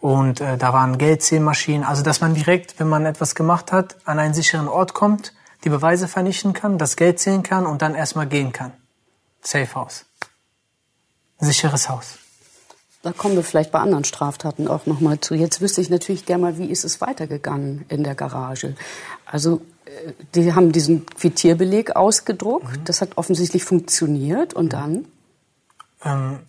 [0.00, 1.85] Und äh, da waren Geldzählmaschinen.
[1.85, 5.68] Also dass man direkt, wenn man etwas gemacht hat, an einen sicheren Ort kommt, die
[5.68, 8.72] Beweise vernichten kann, das Geld zählen kann und dann erstmal gehen kann.
[9.42, 10.06] Safe House.
[11.40, 12.18] Sicheres Haus.
[13.03, 15.35] Da kommen wir vielleicht bei anderen Straftaten auch noch mal zu.
[15.35, 18.75] Jetzt wüsste ich natürlich gerne mal, wie ist es weitergegangen in der Garage?
[19.25, 22.79] Also äh, die haben diesen Quittierbeleg ausgedruckt.
[22.79, 22.85] Mhm.
[22.85, 24.55] Das hat offensichtlich funktioniert.
[24.55, 25.05] Und dann?
[26.05, 26.40] Ähm,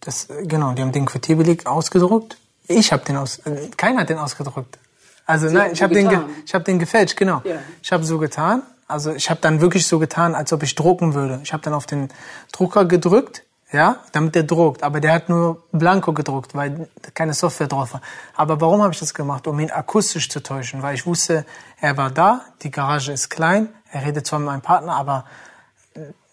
[0.00, 2.36] das, genau, die haben den Quittierbeleg ausgedruckt.
[2.68, 4.78] Ich habe den aus, äh, keiner hat den ausgedruckt.
[5.24, 6.08] Also Sie nein, ich habe den,
[6.44, 7.42] ich habe den gefälscht, genau.
[7.44, 7.56] Ja.
[7.82, 8.62] Ich habe so getan.
[8.86, 11.40] Also ich habe dann wirklich so getan, als ob ich drucken würde.
[11.42, 12.08] Ich habe dann auf den
[12.52, 14.82] Drucker gedrückt ja, damit der druckt.
[14.82, 18.00] Aber der hat nur Blanco gedruckt, weil keine Software drauf war.
[18.34, 19.46] Aber warum habe ich das gemacht?
[19.46, 21.44] Um ihn akustisch zu täuschen, weil ich wusste,
[21.80, 25.24] er war da, die Garage ist klein, er redet zwar mit meinem Partner, aber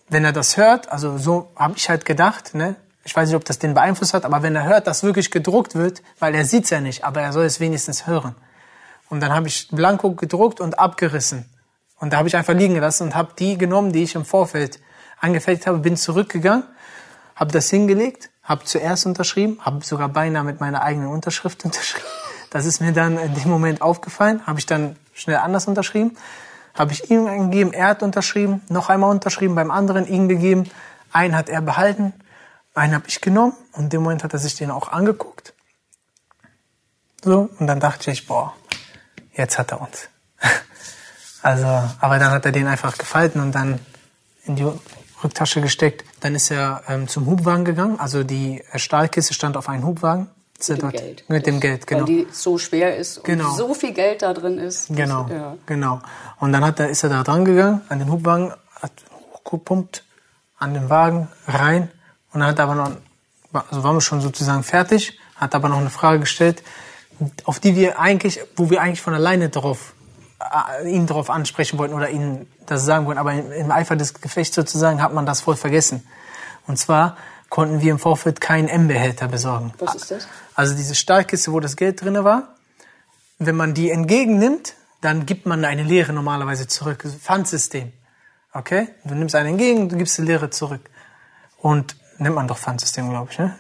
[0.09, 2.75] wenn er das hört, also so habe ich halt gedacht, ne?
[3.05, 5.75] Ich weiß nicht, ob das den beeinflusst hat, aber wenn er hört, dass wirklich gedruckt
[5.75, 8.33] wird, weil er sieht's ja nicht, aber er soll es wenigstens hören.
[9.09, 11.49] Und dann habe ich Blanco gedruckt und abgerissen.
[11.99, 14.79] Und da habe ich einfach liegen gelassen und habe die genommen, die ich im Vorfeld
[15.19, 16.63] angefertigt habe, bin zurückgegangen
[17.43, 22.07] habe das hingelegt, habe zuerst unterschrieben, habe sogar beinahe mit meiner eigenen Unterschrift unterschrieben.
[22.49, 26.15] Das ist mir dann in dem Moment aufgefallen, habe ich dann schnell anders unterschrieben,
[26.73, 30.69] habe ich ihm gegeben, er hat unterschrieben, noch einmal unterschrieben, beim anderen ihm gegeben,
[31.11, 32.13] einen hat er behalten,
[32.75, 35.53] einen habe ich genommen und in dem Moment hat er sich den auch angeguckt.
[37.23, 38.53] So, und dann dachte ich, boah,
[39.33, 40.07] jetzt hat er uns.
[41.41, 41.67] Also,
[41.99, 43.77] aber dann hat er den einfach gefalten und dann
[44.45, 44.65] in die
[45.21, 46.05] Rücktasche gesteckt.
[46.23, 47.99] Dann ist er ähm, zum Hubwagen gegangen.
[47.99, 50.29] Also die Stahlkiste stand auf einem Hubwagen.
[50.69, 51.23] Mit dem Geld.
[51.27, 51.99] Mit dem Geld, genau.
[52.01, 53.53] Weil die so schwer ist und genau.
[53.53, 54.87] so viel Geld da drin ist.
[54.87, 55.57] Genau, ja.
[55.65, 55.99] genau.
[56.39, 58.93] Und dann hat er, ist er da dran gegangen, an den Hubwagen, hat
[59.33, 60.05] hochgepumpt,
[60.57, 61.91] an den Wagen, rein.
[62.31, 62.91] Und dann hat er aber noch,
[63.69, 66.63] also waren wir schon sozusagen fertig, hat aber noch eine Frage gestellt,
[67.43, 70.02] auf die wir eigentlich, wo wir eigentlich von alleine drauf äh,
[70.85, 73.19] ihn darauf ansprechen wollten oder ihnen das sagen wollten.
[73.19, 76.07] Aber im Eifer des Gefechts sozusagen hat man das voll vergessen.
[76.67, 77.17] Und zwar
[77.49, 79.73] konnten wir im Vorfeld keinen M-Behälter besorgen.
[79.79, 80.27] Was ist das?
[80.55, 82.55] Also diese Stahlkiste, wo das Geld drinne war.
[83.37, 87.03] Wenn man die entgegennimmt, dann gibt man eine Leere normalerweise zurück.
[87.03, 87.91] Pfandsystem.
[88.53, 88.87] Okay?
[89.03, 90.89] Du nimmst einen entgegen, du gibst die Leere zurück.
[91.57, 93.55] Und nimmt man doch Pfandsystem, glaube ich, ne?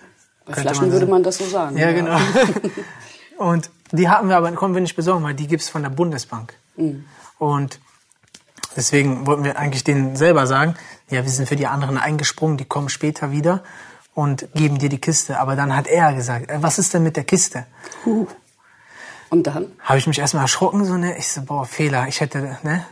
[0.45, 1.77] Bei Könnte Flaschen man würde man das so sagen.
[1.77, 1.93] Ja, ja.
[1.93, 2.17] genau.
[3.37, 6.53] und die haben wir aber, konnten wir nicht besorgen, weil die gibt's von der Bundesbank.
[6.75, 7.05] Mhm.
[7.37, 7.79] Und
[8.75, 10.75] deswegen wollten wir eigentlich denen selber sagen,
[11.09, 13.63] ja, wir sind für die anderen eingesprungen, die kommen später wieder
[14.13, 15.39] und geben dir die Kiste.
[15.39, 17.65] Aber dann hat er gesagt, äh, was ist denn mit der Kiste?
[18.05, 18.27] Uh.
[19.29, 19.71] Und dann?
[19.79, 21.17] Habe ich mich erstmal erschrocken, so, ne?
[21.17, 22.07] Ich so, boah, Fehler.
[22.07, 22.85] Ich hätte, ne?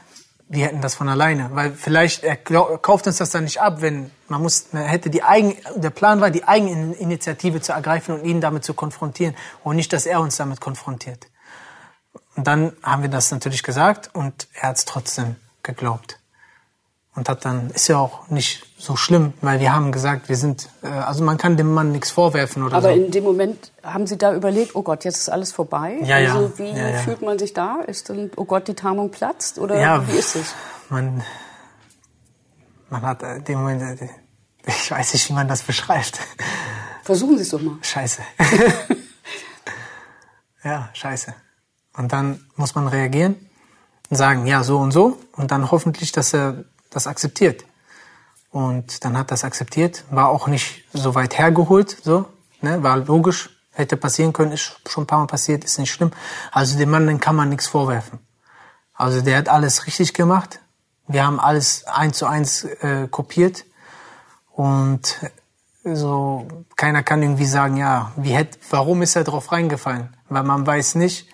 [0.49, 1.51] Wir hätten das von alleine.
[1.53, 5.23] Weil vielleicht, er kauft uns das dann nicht ab, wenn man muss, man hätte die
[5.23, 9.35] Eigen, der Plan war, die Eigeninitiative zu ergreifen und ihn damit zu konfrontieren.
[9.63, 11.27] Und nicht, dass er uns damit konfrontiert.
[12.35, 16.17] Und dann haben wir das natürlich gesagt und er hat es trotzdem geglaubt.
[17.13, 20.69] Und hat dann, ist ja auch nicht so schlimm, weil wir haben gesagt, wir sind,
[20.81, 22.87] äh, also man kann dem Mann nichts vorwerfen oder Aber so.
[22.87, 25.97] Aber in dem Moment haben Sie da überlegt, oh Gott, jetzt ist alles vorbei?
[26.03, 26.33] Ja, ja.
[26.33, 26.97] Also wie ja, ja.
[26.99, 27.81] fühlt man sich da?
[27.81, 29.59] Ist dann, oh Gott, die Tarnung platzt?
[29.59, 30.53] Oder ja, wie ist es?
[30.87, 31.21] Man,
[32.89, 34.09] man hat in dem Moment,
[34.65, 36.17] ich weiß nicht, wie man das beschreibt.
[37.03, 37.75] Versuchen Sie es doch mal.
[37.81, 38.21] Scheiße.
[40.63, 41.35] ja, scheiße.
[41.95, 43.35] Und dann muss man reagieren
[44.09, 45.17] und sagen, ja, so und so.
[45.33, 47.65] Und dann hoffentlich, dass er das akzeptiert.
[48.51, 52.25] Und dann hat das akzeptiert, war auch nicht so weit hergeholt, so,
[52.61, 56.11] ne, war logisch, hätte passieren können, ist schon ein paar Mal passiert, ist nicht schlimm.
[56.51, 58.19] Also dem Mann, den kann man nichts vorwerfen.
[58.93, 60.59] Also der hat alles richtig gemacht.
[61.07, 63.65] Wir haben alles eins zu eins äh, kopiert
[64.51, 65.17] und
[65.83, 70.15] so keiner kann irgendwie sagen, ja, wie hätte, warum ist er drauf reingefallen?
[70.29, 71.27] Weil man weiß nicht,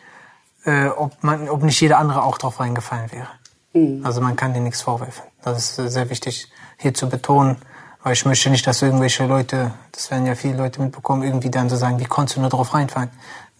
[0.68, 3.28] äh, ob, man, ob nicht jeder andere auch drauf reingefallen wäre.
[3.74, 4.06] Mhm.
[4.06, 5.24] Also man kann dir nichts vorwerfen.
[5.44, 7.58] Das ist sehr wichtig hier zu betonen,
[8.04, 11.70] weil ich möchte nicht, dass irgendwelche Leute, das werden ja viele Leute mitbekommen, irgendwie dann
[11.70, 13.10] so sagen, wie konntest du nur drauf reinfallen?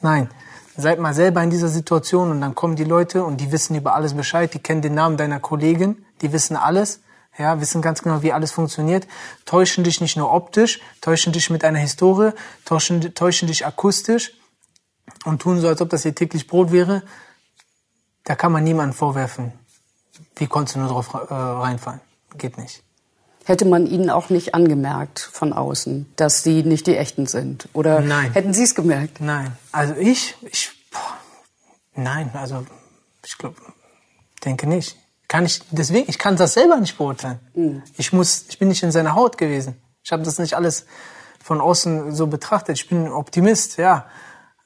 [0.02, 0.30] Nein,
[0.76, 3.96] seid mal selber in dieser Situation und dann kommen die Leute und die wissen über
[3.96, 7.02] alles Bescheid, die kennen den Namen deiner Kollegin, die wissen alles,
[7.38, 9.08] ja, wissen ganz genau, wie alles funktioniert,
[9.46, 12.32] täuschen dich nicht nur optisch, täuschen dich mit einer Historie,
[12.66, 14.34] täuschen, täuschen dich akustisch
[15.26, 17.04] und tun so, als ob das ihr täglich Brot wäre,
[18.24, 19.54] da kann man niemandem vorwerfen,
[20.36, 22.02] wie konntest du nur drauf äh, reinfallen.
[22.38, 22.84] Geht nicht.
[23.46, 27.70] Hätte man Ihnen auch nicht angemerkt von außen, dass Sie nicht die Echten sind?
[27.72, 28.34] Oder Nein.
[28.34, 29.22] hätten Sie es gemerkt?
[29.22, 29.54] Nein.
[29.72, 31.18] Also ich, ich, boah,
[31.96, 32.66] nein, also
[33.26, 33.56] ich glaube,
[34.44, 34.98] denke nicht.
[35.30, 37.40] Kann ich, deswegen, ich kann das selber nicht beurteilen.
[37.98, 39.82] Ich muss, ich bin nicht in seiner Haut gewesen.
[40.04, 40.86] Ich habe das nicht alles
[41.42, 42.78] von außen so betrachtet.
[42.78, 44.08] Ich bin ein Optimist, ja.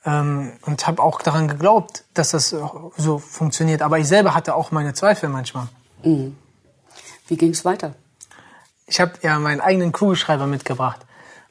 [0.05, 3.81] Ähm, und habe auch daran geglaubt, dass das so funktioniert.
[3.81, 5.67] Aber ich selber hatte auch meine Zweifel manchmal.
[7.27, 7.93] Wie ging es weiter?
[8.91, 10.99] ich habe ja meinen eigenen Kugelschreiber mitgebracht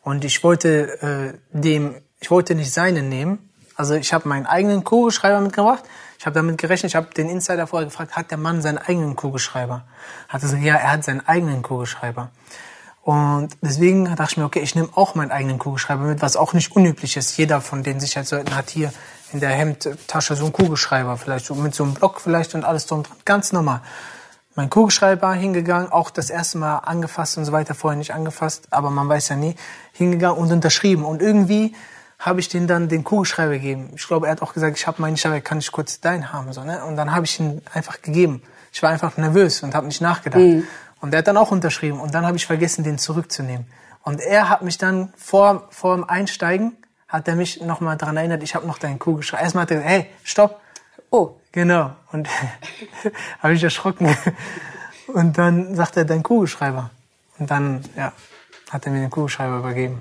[0.02, 3.50] und ich wollte äh, dem, ich wollte nicht seinen nehmen.
[3.76, 5.84] Also ich habe meinen eigenen Kugelschreiber mitgebracht.
[6.18, 6.92] Ich habe damit gerechnet.
[6.92, 9.86] Ich habe den Insider vorher gefragt, hat der Mann seinen eigenen Kugelschreiber?
[10.28, 12.30] Hat er gesagt, ja, er hat seinen eigenen Kugelschreiber.
[13.02, 16.52] Und deswegen dachte ich mir, okay, ich nehme auch meinen eigenen Kugelschreiber mit, was auch
[16.52, 17.36] nicht unüblich ist.
[17.36, 18.92] Jeder von den Sicherheitsleuten hat hier
[19.32, 22.86] in der Hemdtasche so einen Kugelschreiber, vielleicht so mit so einem Block vielleicht und alles
[22.86, 23.16] drum dran.
[23.24, 23.80] Ganz normal
[24.60, 28.90] mein Kugelschreiber hingegangen, auch das erste Mal angefasst und so weiter, vorher nicht angefasst, aber
[28.90, 29.54] man weiß ja nie,
[29.92, 31.04] hingegangen und unterschrieben.
[31.04, 31.74] Und irgendwie
[32.18, 33.92] habe ich den dann den Kugelschreiber gegeben.
[33.94, 36.52] Ich glaube, er hat auch gesagt, ich habe meinen Schreiber, kann ich kurz deinen haben?
[36.52, 36.84] So, ne?
[36.84, 38.42] Und dann habe ich ihn einfach gegeben.
[38.72, 40.42] Ich war einfach nervös und habe nicht nachgedacht.
[41.00, 43.66] Und er hat dann auch unterschrieben und dann habe ich vergessen, den zurückzunehmen.
[44.02, 46.76] Und er hat mich dann vor, vor dem Einsteigen,
[47.08, 49.42] hat er mich nochmal daran erinnert, ich habe noch deinen Kugelschreiber.
[49.42, 50.60] Erstmal hat er gesagt, hey, stopp,
[51.12, 51.90] Oh, Genau.
[52.12, 52.28] Und
[53.42, 54.16] habe ich erschrocken.
[55.08, 56.90] Und dann sagt er, dein Kugelschreiber.
[57.38, 58.12] Und dann, ja,
[58.70, 60.00] hat er mir den Kugelschreiber übergeben.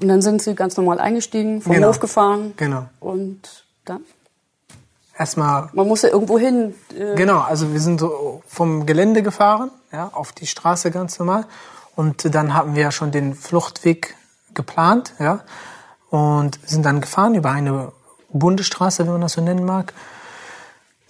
[0.00, 1.88] und dann sind Sie ganz normal eingestiegen, vom Genau.
[1.88, 2.52] Hof gefahren.
[2.56, 2.88] Genau.
[3.00, 4.02] Und dann?
[5.16, 6.74] Erstmal, Man muss ja irgendwo hin.
[6.96, 11.46] Äh, genau, also wir sind so vom Gelände gefahren, ja, auf die Straße ganz normal.
[11.94, 14.16] Und dann hatten wir ja schon den Fluchtweg
[14.54, 15.40] geplant, ja.
[16.10, 17.92] Und sind dann gefahren über eine
[18.32, 19.94] Bundesstraße, wenn man das so nennen mag.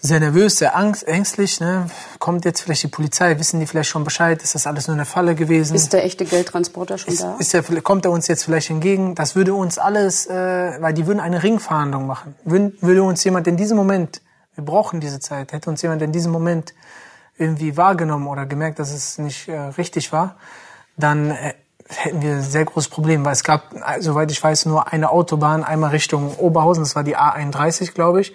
[0.06, 1.86] Sehr nervös, sehr angst, ängstlich, ne?
[2.18, 5.06] Kommt jetzt vielleicht die Polizei, wissen die vielleicht schon Bescheid, ist das alles nur eine
[5.06, 5.74] Falle gewesen?
[5.74, 7.36] Ist der echte Geldtransporter schon ist, da?
[7.38, 9.14] ist er, kommt er uns jetzt vielleicht entgegen?
[9.14, 12.34] Das würde uns alles, äh, weil die würden eine Ringverhandlung machen.
[12.44, 14.20] Würden, würde uns jemand in diesem Moment,
[14.54, 16.74] wir brauchen diese Zeit, hätte uns jemand in diesem Moment
[17.38, 20.36] irgendwie wahrgenommen oder gemerkt, dass es nicht äh, richtig war,
[20.98, 21.54] dann äh,
[21.88, 25.08] hätten wir ein sehr großes Problem, weil es gab, äh, soweit ich weiß, nur eine
[25.08, 28.34] Autobahn, einmal Richtung Oberhausen, das war die A31, glaube ich,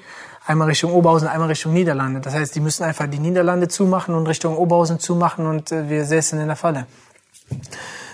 [0.49, 2.21] einmal Richtung Oberhausen, einmal Richtung Niederlande.
[2.21, 6.05] Das heißt, die müssen einfach die Niederlande zumachen und Richtung Oberhausen zumachen und äh, wir
[6.05, 6.87] säßen in der Falle.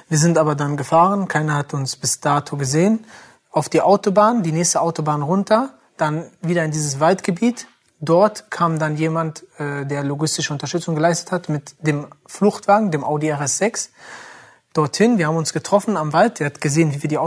[0.09, 3.05] Wir sind aber dann gefahren, keiner hat uns bis dato gesehen.
[3.51, 7.67] Auf die Autobahn, die nächste Autobahn runter, dann wieder in dieses Waldgebiet.
[8.01, 13.31] Dort kam dann jemand, äh, der logistische Unterstützung geleistet hat, mit dem Fluchtwagen, dem Audi
[13.31, 13.89] RS6,
[14.73, 15.17] dorthin.
[15.17, 16.41] Wir haben uns getroffen am Wald.
[16.41, 17.17] Der hat gesehen, wie wir die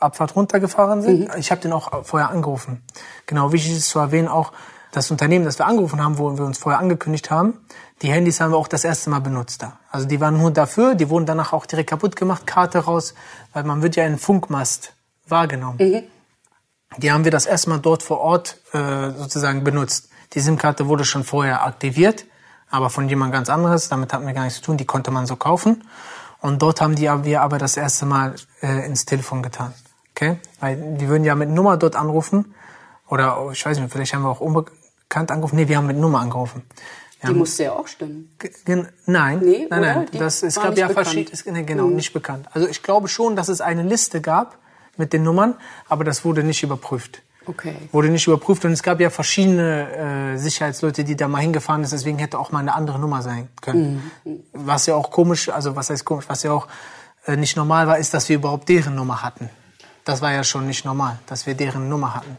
[0.00, 1.30] Autobahnabfahrt runtergefahren sind.
[1.36, 2.82] Ich habe den auch vorher angerufen.
[3.26, 4.52] Genau, wichtig ist zu erwähnen auch,
[4.92, 7.60] das Unternehmen, das wir angerufen haben, wo wir uns vorher angekündigt haben,
[8.02, 9.78] die Handys haben wir auch das erste Mal benutzt da.
[9.90, 13.14] Also die waren nur dafür, die wurden danach auch direkt kaputt gemacht, Karte raus,
[13.52, 14.94] weil man wird ja in Funkmast
[15.28, 15.78] wahrgenommen.
[16.96, 20.08] Die haben wir das erste Mal dort vor Ort äh, sozusagen benutzt.
[20.32, 22.24] Die SIM-Karte wurde schon vorher aktiviert,
[22.68, 23.88] aber von jemand ganz anderes.
[23.88, 24.76] Damit hatten wir gar nichts zu tun.
[24.76, 25.84] Die konnte man so kaufen.
[26.40, 29.72] Und dort haben die wir aber das erste Mal äh, ins Telefon getan.
[30.20, 30.36] Okay?
[30.60, 32.54] Weil die würden ja mit Nummer dort anrufen.
[33.08, 35.56] Oder oh, ich weiß nicht, vielleicht haben wir auch unbekannt angerufen.
[35.56, 36.62] Nee, wir haben mit Nummer angerufen.
[37.20, 38.36] Wir Die musste ja auch stimmen.
[39.06, 40.06] Nein, Nee, nein, nein.
[40.12, 40.88] Das, es gab ja.
[40.88, 40.92] Mhm.
[40.92, 42.46] verschiedene, nee, genau, nicht bekannt.
[42.52, 44.58] Also ich glaube schon, dass es eine Liste gab
[44.96, 45.54] mit den Nummern,
[45.88, 47.22] aber das wurde nicht überprüft.
[47.46, 47.74] Okay.
[47.90, 51.98] Wurde nicht überprüft und es gab ja verschiedene äh, Sicherheitsleute, die da mal hingefahren sind,
[51.98, 54.10] deswegen hätte auch mal eine andere Nummer sein können.
[54.24, 54.40] Mhm.
[54.52, 56.68] Was ja auch komisch, also was heißt komisch, was ja auch
[57.26, 59.50] äh, nicht normal war, ist, dass wir überhaupt deren Nummer hatten.
[60.10, 62.36] Das war ja schon nicht normal, dass wir deren Nummer hatten.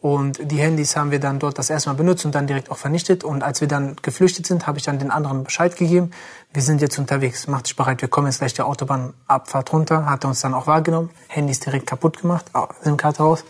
[0.00, 2.78] Und die Handys haben wir dann dort das erste Mal benutzt und dann direkt auch
[2.78, 3.24] vernichtet.
[3.24, 6.12] Und als wir dann geflüchtet sind, habe ich dann den anderen Bescheid gegeben.
[6.54, 10.06] Wir sind jetzt unterwegs, macht dich bereit, wir kommen jetzt gleich die Autobahnabfahrt runter.
[10.06, 12.46] Hat er uns dann auch wahrgenommen, Handys direkt kaputt gemacht,
[12.82, 13.44] SIM-Karte raus.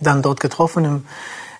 [0.00, 1.06] Dann dort getroffen im,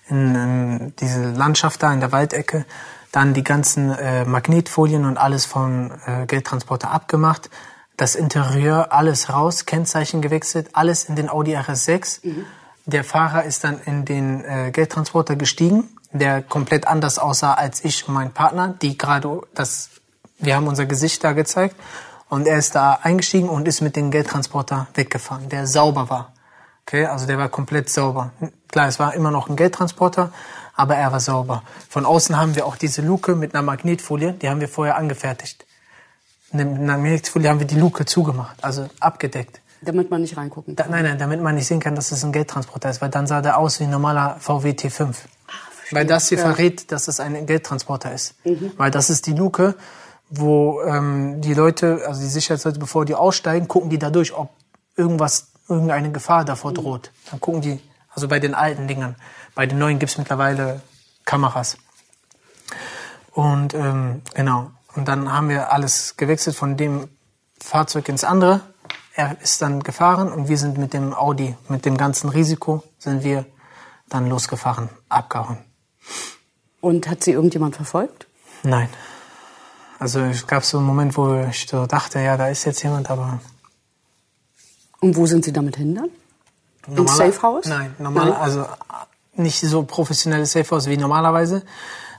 [0.07, 2.65] in, in diese Landschaft da in der Waldecke.
[3.11, 7.51] Dann die ganzen äh, Magnetfolien und alles von äh, Geldtransporter abgemacht.
[7.99, 12.21] Das Interieur, alles raus, Kennzeichen gewechselt, alles in den Audi RS6.
[12.85, 18.07] Der Fahrer ist dann in den äh, Geldtransporter gestiegen, der komplett anders aussah als ich
[18.07, 19.89] und mein Partner, die gerade das,
[20.37, 21.75] wir haben unser Gesicht da gezeigt.
[22.29, 26.31] Und er ist da eingestiegen und ist mit dem Geldtransporter weggefahren, der sauber war.
[26.87, 28.31] Okay, also der war komplett sauber.
[28.69, 30.31] Klar, es war immer noch ein Geldtransporter,
[30.73, 31.63] aber er war sauber.
[31.89, 35.65] Von außen haben wir auch diese Luke mit einer Magnetfolie, die haben wir vorher angefertigt.
[36.51, 36.65] Einer
[36.97, 39.61] Magnetfolie haben wir die Luke zugemacht, also abgedeckt.
[39.81, 40.91] Damit man nicht reingucken Da, kann.
[40.91, 43.41] nein, nein, damit man nicht sehen kann, dass es ein Geldtransporter ist, weil dann sah
[43.41, 45.15] der aus wie ein normaler VW T5.
[45.91, 46.45] weil das hier Ja.
[46.45, 48.35] verrät, dass es ein Geldtransporter ist.
[48.77, 49.75] Weil das ist die Luke,
[50.29, 54.49] wo ähm, die Leute, also die Sicherheitsleute, bevor die aussteigen, gucken die dadurch, ob
[54.95, 57.11] irgendwas, irgendeine Gefahr davor droht.
[57.31, 57.79] Dann gucken die,
[58.13, 59.15] also bei den alten Dingern.
[59.55, 60.81] Bei den neuen gibt's mittlerweile
[61.25, 61.77] Kameras.
[63.33, 64.71] Und ähm, genau.
[64.95, 67.07] Und dann haben wir alles gewechselt von dem
[67.61, 68.61] Fahrzeug ins andere.
[69.13, 73.23] Er ist dann gefahren und wir sind mit dem Audi, mit dem ganzen Risiko, sind
[73.23, 73.45] wir
[74.07, 75.57] dann losgefahren, abgehauen.
[76.81, 78.27] Und hat sie irgendjemand verfolgt?
[78.63, 78.89] Nein.
[79.99, 83.09] Also es gab so einen Moment, wo ich so dachte, ja, da ist jetzt jemand,
[83.09, 83.41] aber
[85.01, 86.09] Und wo sind Sie damit hin dann?
[86.95, 87.65] Ins Safe House?
[87.65, 88.39] Nein, normal, Nein?
[88.39, 88.65] also
[89.33, 91.63] nicht so professionelles Safe House wie normalerweise,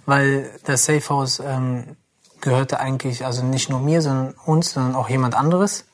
[0.06, 1.96] weil das Safe House ähm,
[2.40, 5.84] gehörte eigentlich, also nicht nur mir, sondern uns, sondern auch jemand anderes.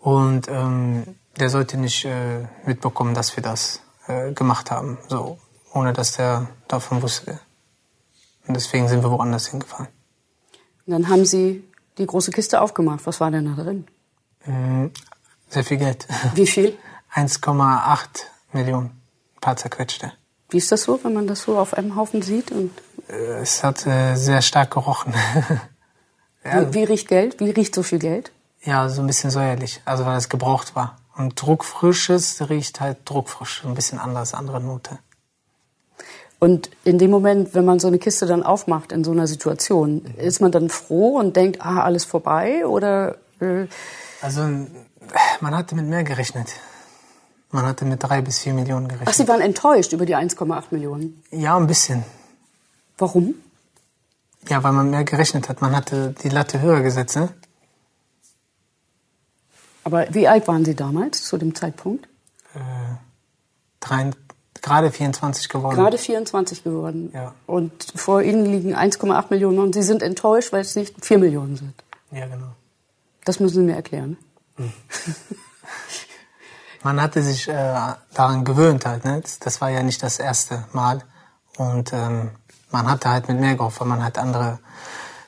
[0.00, 5.38] Und ähm, der sollte nicht äh, mitbekommen, dass wir das äh, gemacht haben, so
[5.72, 7.40] ohne dass der davon wusste.
[8.46, 9.88] Und deswegen sind wir woanders hingefahren.
[10.86, 11.64] Und dann haben Sie
[11.98, 13.06] die große Kiste aufgemacht.
[13.06, 13.86] Was war denn da drin?
[14.46, 14.90] Ähm,
[15.48, 16.06] sehr viel Geld.
[16.34, 16.76] Wie viel?
[17.14, 20.12] 1,8 Millionen, ein paar zerquetschte.
[20.48, 22.50] Wie ist das so, wenn man das so auf einem Haufen sieht?
[22.50, 22.72] Und
[23.12, 25.14] Es hat äh, sehr stark gerochen.
[26.44, 27.40] ja, wie, wie riecht Geld?
[27.40, 28.32] Wie riecht so viel Geld?
[28.62, 30.98] ja, so ein bisschen säuerlich, also weil es gebraucht war.
[31.16, 34.98] Und druckfrisches riecht halt druckfrisch, so ein bisschen anders, andere Note.
[36.38, 40.02] Und in dem Moment, wenn man so eine Kiste dann aufmacht in so einer Situation,
[40.16, 42.66] ist man dann froh und denkt, ah, alles vorbei?
[42.66, 43.66] Oder äh,
[44.22, 44.66] Also äh,
[45.40, 46.48] man hatte mit mehr gerechnet.
[47.50, 49.14] Man hatte mit drei bis vier Millionen ach, gerechnet.
[49.14, 51.22] Sie waren enttäuscht über die 1,8 Millionen.
[51.30, 52.04] ja, ein bisschen.
[53.00, 53.34] Warum?
[54.48, 55.60] Ja, weil man mehr gerechnet hat.
[55.60, 57.28] Man hatte die Latte höher gesetzt, ne?
[59.84, 62.06] Aber wie alt waren Sie damals zu dem Zeitpunkt?
[63.80, 64.10] Drei,
[64.60, 65.74] gerade 24 geworden.
[65.76, 67.10] Gerade 24 geworden.
[67.14, 67.34] Ja.
[67.46, 71.56] Und vor Ihnen liegen 1,8 Millionen und Sie sind enttäuscht, weil es nicht 4 Millionen
[71.56, 71.74] sind.
[72.10, 72.52] Ja, genau.
[73.24, 74.16] Das müssen Sie mir erklären.
[76.82, 77.52] Man hatte sich äh,
[78.14, 79.20] daran gewöhnt halt, ne?
[79.20, 81.02] Das- Das war ja nicht das erste Mal.
[81.56, 82.30] Und ähm,
[82.70, 84.58] man hatte halt mit mehr gehofft, weil man halt andere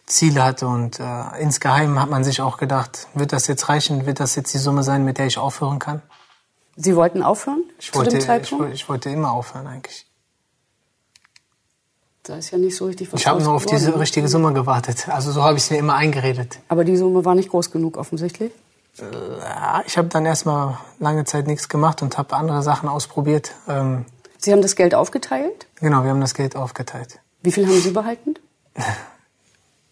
[0.07, 0.66] Ziele hatte.
[0.66, 4.07] Und äh, insgeheim hat man sich auch gedacht, wird das jetzt reichen?
[4.07, 6.02] Wird das jetzt die Summe sein, mit der ich aufhören kann?
[6.76, 10.07] Sie wollten aufhören Ich zu wollte, dem ich, ich wollte immer aufhören eigentlich.
[12.22, 14.00] da ist ja nicht so richtig was Ich habe nur auf diese geworden.
[14.00, 15.09] richtige Summe gewartet.
[15.09, 16.61] Also so habe ich es mir immer eingeredet.
[16.68, 18.52] Aber die Summe war nicht groß genug offensichtlich.
[19.87, 23.52] Ich habe dann erstmal lange Zeit nichts gemacht und habe andere Sachen ausprobiert.
[23.66, 24.05] Ähm,
[24.38, 25.66] Sie haben das Geld aufgeteilt.
[25.81, 27.20] genau, wir haben das Geld aufgeteilt.
[27.42, 28.35] Wie viel haben Sie behalten?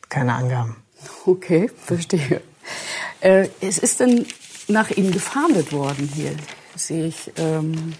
[0.08, 0.76] Keine Angaben.
[1.26, 2.40] Okay, verstehe.
[3.20, 4.26] Äh, es ist denn
[4.68, 6.32] nach Ihnen gefahndet worden hier,
[6.76, 7.32] sehe ich.
[7.36, 7.94] Ähm,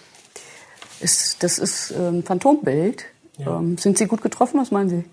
[1.00, 3.04] ist, das ist ein Phantombild.
[3.38, 4.60] Ähm, sind Sie gut getroffen?
[4.60, 5.04] Was meinen Sie?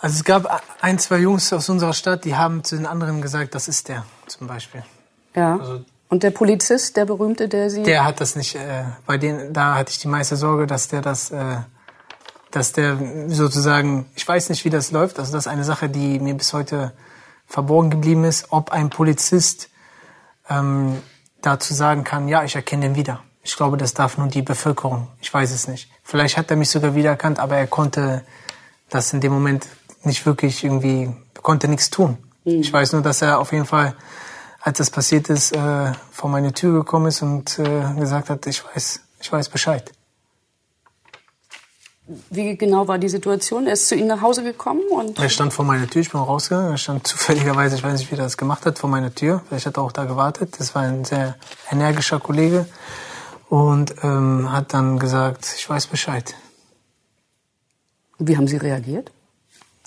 [0.00, 3.54] Also es gab ein, zwei Jungs aus unserer Stadt, die haben zu den anderen gesagt,
[3.54, 4.82] das ist der zum Beispiel.
[5.34, 5.58] Ja.
[5.58, 7.82] Also- Und der Polizist, der berühmte, der Sie.
[7.82, 11.00] Der hat das nicht, äh, bei denen, da hatte ich die meiste Sorge, dass der
[11.02, 11.56] das, äh,
[12.50, 16.18] dass der sozusagen, ich weiß nicht, wie das läuft, also das ist eine Sache, die
[16.18, 16.92] mir bis heute
[17.46, 19.68] verborgen geblieben ist, ob ein Polizist
[20.48, 21.02] ähm,
[21.42, 23.22] dazu sagen kann, ja, ich erkenne den wieder.
[23.42, 25.08] Ich glaube, das darf nur die Bevölkerung.
[25.20, 25.88] Ich weiß es nicht.
[26.02, 28.24] Vielleicht hat er mich sogar wiedererkannt, aber er konnte
[28.90, 29.66] das in dem Moment
[30.02, 32.18] nicht wirklich irgendwie, konnte nichts tun.
[32.44, 33.96] Ich weiß nur, dass er auf jeden Fall,
[34.60, 38.64] als das passiert ist, äh, vor meine Tür gekommen ist und äh, gesagt hat, ich
[38.64, 39.92] weiß, ich weiß Bescheid.
[42.30, 43.66] Wie genau war die Situation?
[43.66, 46.20] Er ist zu Ihnen nach Hause gekommen und Er stand vor meiner Tür, ich bin
[46.20, 49.42] rausgegangen, er stand zufälligerweise, ich weiß nicht, wie er das gemacht hat, vor meiner Tür.
[49.48, 50.54] Vielleicht hat er auch da gewartet.
[50.58, 51.36] Das war ein sehr
[51.70, 52.66] energischer Kollege
[53.48, 56.34] und ähm, hat dann gesagt, ich weiß Bescheid.
[58.18, 59.10] wie haben Sie reagiert?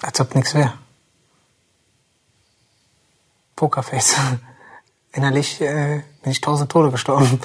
[0.01, 0.73] Als ob nichts wäre.
[3.55, 4.15] Pokerface.
[5.13, 7.39] Innerlich äh, bin ich tausend Tode gestorben.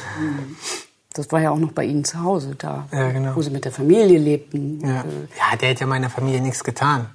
[1.14, 3.35] Das war ja auch noch bei Ihnen zu Hause, da, Ja, genau.
[3.37, 4.81] wo Sie mit der Familie lebten.
[4.87, 5.00] Ja.
[5.03, 7.09] Äh, ja, der hätte ja meiner Familie nichts getan.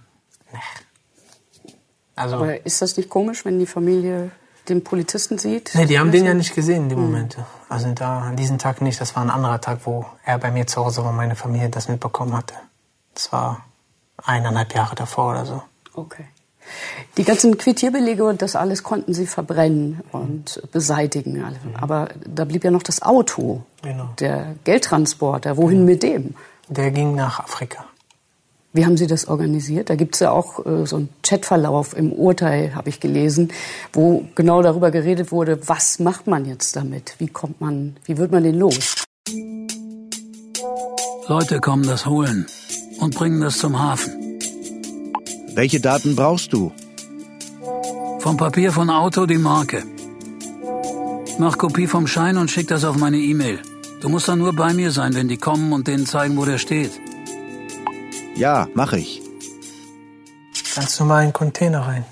[2.15, 4.31] Also, Aber ist das nicht komisch, wenn die Familie
[4.67, 5.71] den Polizisten sieht?
[5.73, 7.37] nee, die haben den ja nicht gesehen in dem Moment.
[7.69, 8.99] Also da an diesem Tag nicht.
[8.99, 11.87] Das war ein anderer Tag, wo er bei mir zu Hause war, meine Familie das
[11.87, 12.55] mitbekommen hatte.
[13.13, 13.65] Das war
[14.23, 15.61] eineinhalb Jahre davor oder so.
[15.93, 16.25] Okay.
[17.17, 21.43] Die ganzen Quittierbelege und das alles konnten Sie verbrennen und beseitigen.
[21.79, 24.09] Aber da blieb ja noch das Auto, Genau.
[24.19, 25.57] der Geldtransporter.
[25.57, 26.35] Wohin mit dem?
[26.67, 27.85] Der ging nach Afrika.
[28.71, 29.89] Wie haben Sie das organisiert?
[29.89, 33.51] Da gibt es ja auch äh, so einen Chatverlauf im Urteil, habe ich gelesen,
[33.93, 37.15] wo genau darüber geredet wurde, was macht man jetzt damit?
[37.17, 38.93] Wie kommt man, wie wird man den los?
[41.27, 42.45] Leute kommen das holen
[42.99, 44.13] und bringen das zum Hafen.
[45.59, 46.71] Welche Daten brauchst du?
[48.19, 49.83] Vom Papier von Auto die Marke.
[51.37, 53.59] Mach Kopie vom Schein und schick das auf meine E-Mail.
[53.99, 56.59] Du musst dann nur bei mir sein, wenn die kommen und denen zeigen, wo der
[56.59, 56.93] steht.
[58.35, 59.21] Ja, mach ich.
[60.75, 62.05] Ganz normal in einen Container rein.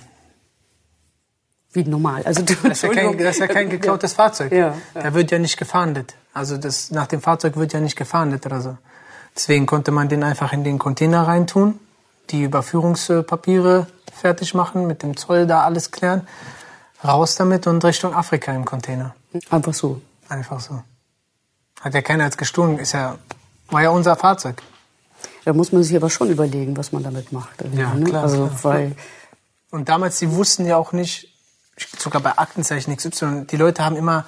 [1.71, 2.23] Wie normal.
[2.23, 4.51] Also du, Das ist ja kein, das ist ja kein geklautes Fahrzeug.
[4.51, 5.01] Ja, ja.
[5.03, 6.15] Der wird ja nicht gefahndet.
[6.33, 8.77] Also das, nach dem Fahrzeug wird ja nicht gefahndet oder so.
[9.33, 11.79] Deswegen konnte man den einfach in den Container reintun,
[12.31, 16.27] die Überführungspapiere fertig machen, mit dem Zoll da alles klären,
[17.03, 19.15] raus damit und Richtung Afrika im Container.
[19.49, 20.01] Einfach so.
[20.29, 20.81] Einfach so.
[21.81, 23.17] Hat ja keiner als gestohlen, ist ja,
[23.69, 24.61] war ja unser Fahrzeug.
[25.45, 27.63] Da muss man sich aber schon überlegen, was man damit macht.
[27.73, 28.03] Ja, ne?
[28.03, 28.63] klar, Also, klar.
[28.63, 28.95] weil,
[29.71, 31.33] Und damals, die wussten ja auch nicht,
[31.99, 34.25] sogar bei Aktenzeichen XY, die Leute haben immer,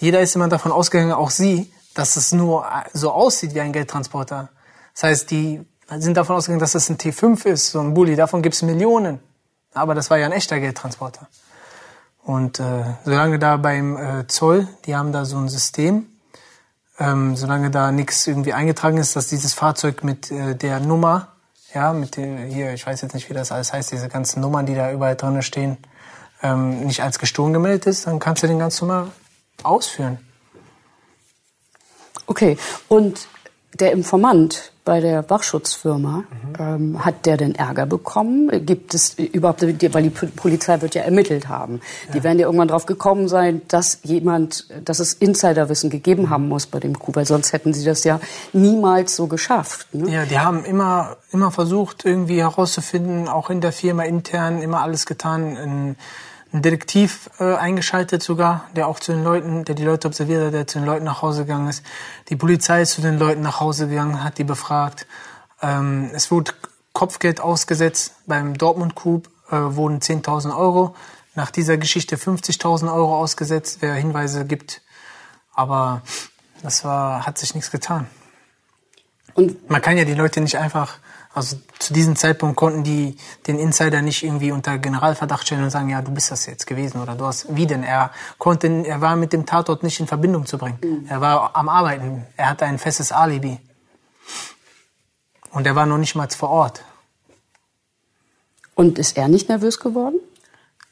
[0.00, 4.50] jeder ist immer davon ausgegangen, auch sie, dass es nur so aussieht wie ein Geldtransporter.
[4.94, 5.64] Das heißt, die
[5.96, 9.20] sind davon ausgegangen, dass es ein T5 ist, so ein Bulli, davon gibt's Millionen.
[9.74, 11.28] Aber das war ja ein echter Geldtransporter.
[12.22, 16.06] Und äh, solange da beim äh, Zoll, die haben da so ein System,
[16.98, 21.28] ähm, solange da nichts irgendwie eingetragen ist, dass dieses Fahrzeug mit äh, der Nummer,
[21.72, 24.66] ja, mit der, hier, ich weiß jetzt nicht, wie das alles heißt, diese ganzen Nummern,
[24.66, 25.78] die da überall drin stehen,
[26.42, 29.10] ähm, nicht als gestohlen gemeldet ist, dann kannst du den ganz normal
[29.62, 30.18] ausführen.
[32.26, 32.58] okay.
[32.88, 33.26] Und
[33.74, 36.24] der Informant bei der Wachschutzfirma, Mhm.
[36.58, 38.48] ähm, hat der denn Ärger bekommen?
[38.64, 41.82] Gibt es überhaupt, weil die Polizei wird ja ermittelt haben.
[42.14, 46.64] Die werden ja irgendwann drauf gekommen sein, dass jemand, dass es Insiderwissen gegeben haben muss
[46.66, 48.18] bei dem Coup, weil sonst hätten sie das ja
[48.54, 49.92] niemals so geschafft.
[49.94, 50.10] Ne?
[50.10, 55.04] Ja, die haben immer, immer versucht, irgendwie herauszufinden, auch in der Firma intern, immer alles
[55.04, 55.54] getan.
[55.58, 55.96] Ein,
[56.52, 60.54] ein Detektiv äh, eingeschaltet sogar, der auch zu den Leuten, der die Leute observiert hat,
[60.54, 61.84] der zu den Leuten nach Hause gegangen ist.
[62.30, 65.06] Die Polizei ist zu den Leuten nach Hause gegangen, hat die befragt.
[65.60, 66.52] Ähm, es wurde
[66.92, 68.14] Kopfgeld ausgesetzt.
[68.26, 70.96] Beim Dortmund-Coup äh, wurden 10.000 Euro.
[71.34, 74.80] Nach dieser Geschichte 50.000 Euro ausgesetzt, wer Hinweise gibt.
[75.54, 76.02] Aber
[76.62, 78.06] das war, hat sich nichts getan.
[79.34, 80.98] Und Man kann ja die Leute nicht einfach,
[81.38, 83.16] also zu diesem Zeitpunkt konnten die
[83.46, 87.00] den Insider nicht irgendwie unter Generalverdacht stellen und sagen, ja, du bist das jetzt gewesen
[87.00, 87.82] oder du hast, wie denn?
[87.82, 91.06] Er konnte, er war mit dem Tatort nicht in Verbindung zu bringen.
[91.08, 92.26] Er war am Arbeiten.
[92.36, 93.58] Er hatte ein festes Alibi.
[95.50, 96.84] Und er war noch nicht mal vor Ort.
[98.74, 100.20] Und ist er nicht nervös geworden?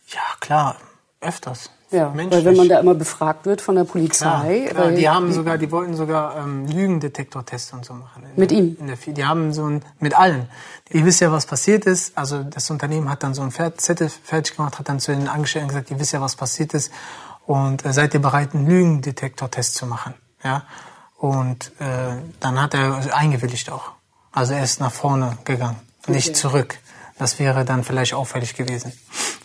[0.08, 0.76] Ja, klar,
[1.20, 1.70] öfters.
[1.90, 2.32] Ja, Menschlich.
[2.32, 4.66] weil wenn man da immer befragt wird von der Polizei.
[4.70, 4.90] Klar, klar.
[4.90, 8.24] Die haben sogar, die wollten sogar ähm, Lügendetektortests und so machen.
[8.34, 8.76] Mit der, ihm?
[8.86, 10.48] Der, die haben so ein, mit allen.
[10.90, 12.18] Ihr wisst ja, was passiert ist.
[12.18, 15.68] Also das Unternehmen hat dann so ein Zettel fertig gemacht, hat dann zu den Angestellten
[15.68, 16.90] gesagt, ihr wisst ja, was passiert ist.
[17.46, 20.14] Und äh, seid ihr bereit, einen Lügendetektortest zu machen?
[20.42, 20.64] Ja.
[21.18, 23.92] Und äh, dann hat er eingewilligt auch.
[24.32, 25.76] Also er ist nach vorne gegangen,
[26.08, 26.34] nicht Okay.
[26.36, 26.78] zurück.
[27.18, 28.92] Das wäre dann vielleicht auffällig gewesen.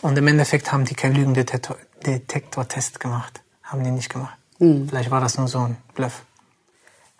[0.01, 3.41] Und im Endeffekt haben die keinen Lügendetektor Detektortest gemacht.
[3.63, 4.35] Haben die nicht gemacht.
[4.57, 4.89] Hm.
[4.89, 6.23] Vielleicht war das nur so ein Bluff.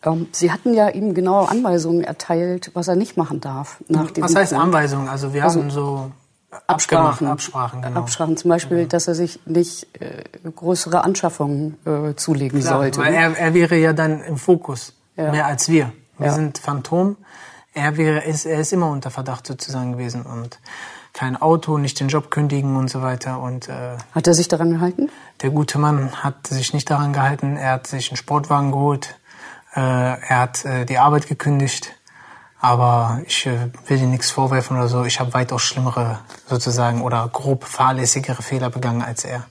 [0.03, 3.77] Ähm, Sie hatten ja ihm genaue Anweisungen erteilt, was er nicht machen darf.
[3.87, 4.59] Nach Was heißt Coup.
[4.61, 5.07] Anweisung?
[5.07, 6.11] Also wir haben so
[6.67, 7.27] Absprachen.
[7.27, 7.99] Absprachen, genau.
[8.01, 12.99] Absprachen zum Beispiel, dass er sich nicht äh, größere Anschaffungen äh, zulegen Klar, sollte.
[12.99, 13.17] Weil ne?
[13.17, 15.31] er, er wäre ja dann im Fokus, Ja.
[15.31, 15.93] mehr als wir.
[16.17, 16.33] Wir Ja.
[16.33, 17.15] sind Phantom.
[17.73, 20.59] Er wäre, ist, er ist immer unter Verdacht sozusagen gewesen und
[21.13, 23.39] kein Auto, nicht den Job kündigen und so weiter.
[23.39, 25.09] Und äh, Hat er sich daran gehalten?
[25.41, 27.57] der gute Mann hat sich nicht daran gehalten.
[27.57, 29.15] Er hat sich einen Sportwagen geholt.
[29.75, 31.93] Äh, er hat äh, die Arbeit gekündigt.
[32.59, 35.03] Aber ich äh, will ihm nichts vorwerfen oder so.
[35.03, 39.45] Ich habe weitaus schlimmere sozusagen oder grob fahrlässigere Fehler begangen als er.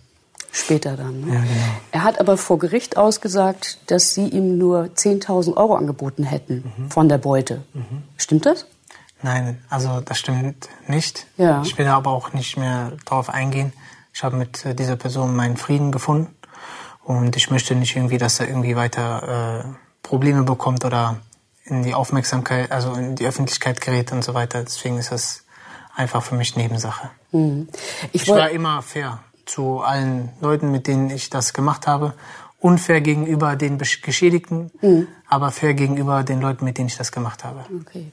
[0.53, 1.21] Später dann.
[1.21, 1.35] Ne?
[1.35, 1.51] Ja, genau.
[1.93, 6.91] Er hat aber vor Gericht ausgesagt, dass Sie ihm nur 10.000 Euro angeboten hätten Mhm.
[6.91, 7.63] von der Beute.
[8.17, 8.67] Stimmt das?
[9.23, 11.27] Nein, also das stimmt nicht.
[11.37, 11.63] Ja.
[11.63, 13.73] Ich will aber auch nicht mehr drauf eingehen.
[14.13, 16.35] Ich habe mit äh, dieser Person meinen Frieden gefunden
[17.05, 19.69] und ich möchte nicht irgendwie, dass er irgendwie weiter äh,
[20.03, 21.19] Probleme bekommt oder
[21.65, 24.63] in die Aufmerksamkeit, also in die Öffentlichkeit gerät und so weiter.
[24.65, 25.45] Deswegen ist das
[25.95, 27.11] einfach für mich Nebensache.
[27.31, 27.69] Hm.
[28.13, 29.21] Ich Ich war immer fair
[29.51, 32.15] zu allen Leuten, mit denen ich das gemacht habe.
[32.63, 35.09] Unfair gegenüber den Geschädigten, Mhm.
[35.31, 37.61] aber fair gegenüber den Leuten, mit denen ich das gemacht habe.
[37.81, 38.13] Okay.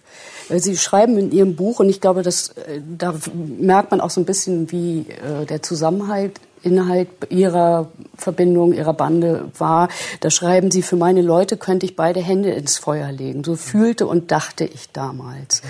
[0.58, 3.14] Sie schreiben in Ihrem Buch, und ich glaube, das, äh, da
[3.60, 9.52] merkt man auch so ein bisschen, wie äh, der Zusammenhalt innerhalb Ihrer Verbindung, Ihrer Bande
[9.58, 9.90] war.
[10.22, 13.44] Da schreiben Sie, für meine Leute könnte ich beide Hände ins Feuer legen.
[13.44, 15.62] So fühlte und dachte ich damals.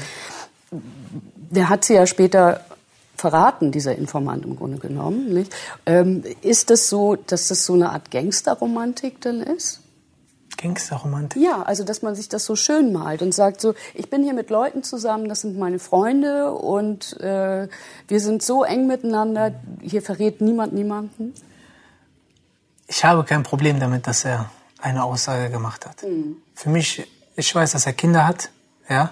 [1.49, 2.61] Der hat Sie ja später
[3.17, 5.33] verraten, dieser Informant im Grunde genommen.
[5.33, 5.53] Nicht?
[5.85, 9.81] Ähm, ist das so, dass das so eine Art Gangsterromantik dann ist?
[10.57, 11.41] Gangsterromantik.
[11.41, 14.33] Ja, also dass man sich das so schön malt und sagt so, ich bin hier
[14.33, 17.67] mit Leuten zusammen, das sind meine Freunde und äh,
[18.07, 21.33] wir sind so eng miteinander, hier verrät niemand niemanden?
[22.87, 24.49] Ich habe kein Problem damit, dass er
[24.79, 26.03] eine Aussage gemacht hat.
[26.03, 26.37] Mhm.
[26.53, 28.49] Für mich, ich weiß, dass er Kinder hat,
[28.89, 29.11] ja.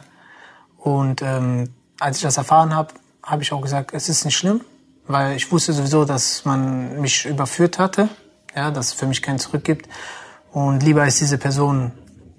[0.77, 2.93] Und ähm, als ich das erfahren habe,
[3.25, 4.61] habe ich auch gesagt, es ist nicht schlimm,
[5.07, 8.07] weil ich wusste sowieso, dass man mich überführt hatte,
[8.55, 9.89] ja, dass es für mich kein Zurück gibt.
[10.51, 11.91] Und lieber ist diese Person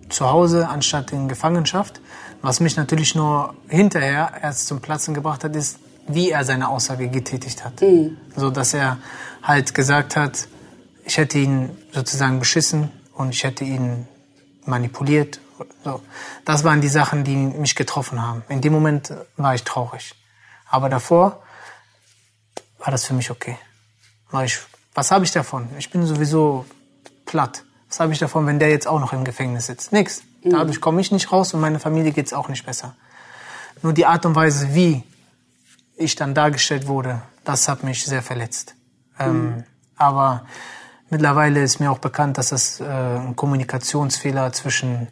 [0.09, 2.01] zu Hause anstatt in Gefangenschaft.
[2.41, 7.09] Was mich natürlich nur hinterher erst zum Platzen gebracht hat, ist, wie er seine Aussage
[7.09, 7.83] getätigt hat.
[7.83, 8.17] Mhm.
[8.37, 8.99] So dass er
[9.43, 10.49] halt gesagt hat,
[11.05, 14.07] ich hätte ihn sozusagen beschissen und ich hätte ihn
[14.65, 15.41] manipuliert.
[15.85, 16.01] So.
[16.45, 18.45] Das waren die Sachen, die mich getroffen haben.
[18.49, 20.15] In dem Moment war ich traurig.
[20.69, 21.43] Aber davor
[22.79, 23.57] war das für mich okay.
[24.45, 24.59] Ich,
[24.95, 25.69] was habe ich davon?
[25.79, 26.67] Ich bin sowieso
[27.25, 27.65] platt.
[27.89, 29.93] Was habe ich davon, wenn der jetzt auch noch im Gefängnis sitzt?
[29.93, 30.23] Nix.
[30.43, 30.51] Mhm.
[30.51, 32.95] Dadurch komme ich nicht raus und meine Familie geht's auch nicht besser.
[33.83, 35.05] Nur die Art und Weise, wie
[35.97, 38.75] ich dann dargestellt wurde, das hat mich sehr verletzt.
[39.19, 39.65] Ähm, mhm.
[39.97, 40.45] Aber
[41.11, 45.09] mittlerweile ist mir auch bekannt, dass das äh, ein Kommunikationsfehler zwischen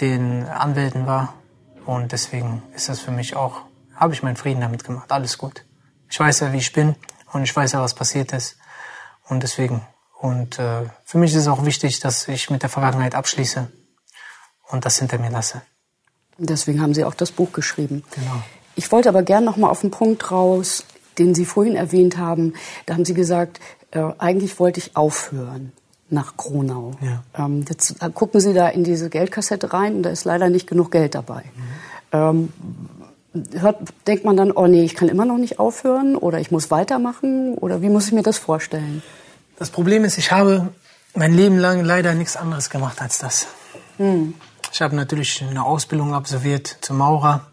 [0.00, 1.34] den Anwälten war.
[1.86, 3.62] Und deswegen ist das für mich auch,
[3.96, 5.10] habe ich meinen Frieden damit gemacht.
[5.12, 5.64] Alles gut.
[6.10, 6.94] Ich weiß ja, wie ich bin
[7.32, 8.56] und ich weiß ja, was passiert ist.
[9.28, 9.82] Und deswegen.
[10.20, 13.68] Und äh, für mich ist es auch wichtig, dass ich mit der Vergangenheit abschließe
[14.68, 15.62] und das hinter mir lasse.
[16.38, 18.04] Deswegen haben Sie auch das Buch geschrieben.
[18.14, 18.42] Genau.
[18.74, 20.84] Ich wollte aber gern noch mal auf den Punkt raus,
[21.18, 22.54] den Sie vorhin erwähnt haben.
[22.86, 23.60] Da haben Sie gesagt,
[23.92, 25.72] äh, eigentlich wollte ich aufhören
[26.10, 26.92] nach Kronau.
[27.00, 27.22] Ja.
[27.44, 30.66] Ähm, jetzt äh, gucken Sie da in diese Geldkassette rein und da ist leider nicht
[30.66, 31.44] genug Geld dabei.
[31.44, 31.62] Mhm.
[32.12, 32.52] Ähm,
[33.58, 36.70] hört, denkt man dann, oh nee, ich kann immer noch nicht aufhören oder ich muss
[36.70, 39.02] weitermachen oder wie muss ich mir das vorstellen?
[39.58, 40.68] Das Problem ist, ich habe
[41.14, 43.46] mein Leben lang leider nichts anderes gemacht als das.
[43.98, 44.34] Mhm.
[44.72, 47.46] Ich habe natürlich eine Ausbildung absolviert zum Maurer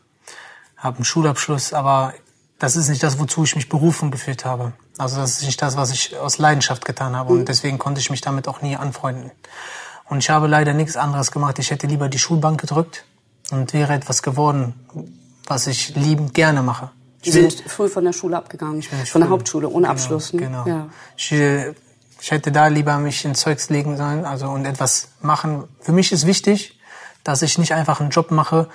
[0.81, 2.13] habe einen Schulabschluss, aber
[2.59, 4.73] das ist nicht das, wozu ich mich berufen gefühlt habe.
[4.97, 7.33] Also das ist nicht das, was ich aus Leidenschaft getan habe.
[7.33, 9.31] Und deswegen konnte ich mich damit auch nie anfreunden.
[10.09, 11.59] Und ich habe leider nichts anderes gemacht.
[11.59, 13.05] Ich hätte lieber die Schulbank gedrückt
[13.51, 14.73] und wäre etwas geworden,
[15.47, 16.89] was ich liebend gerne mache.
[17.23, 19.19] Sie sind früh von der Schule abgegangen, von früh.
[19.19, 20.33] der Hauptschule, ohne genau, Abschluss.
[20.33, 20.41] Ne?
[20.41, 20.65] Genau.
[20.65, 20.89] Ja.
[21.15, 25.65] Ich, ich hätte da lieber mich ins Zeugs legen sollen also und etwas machen.
[25.81, 26.79] Für mich ist wichtig,
[27.23, 28.69] dass ich nicht einfach einen Job mache,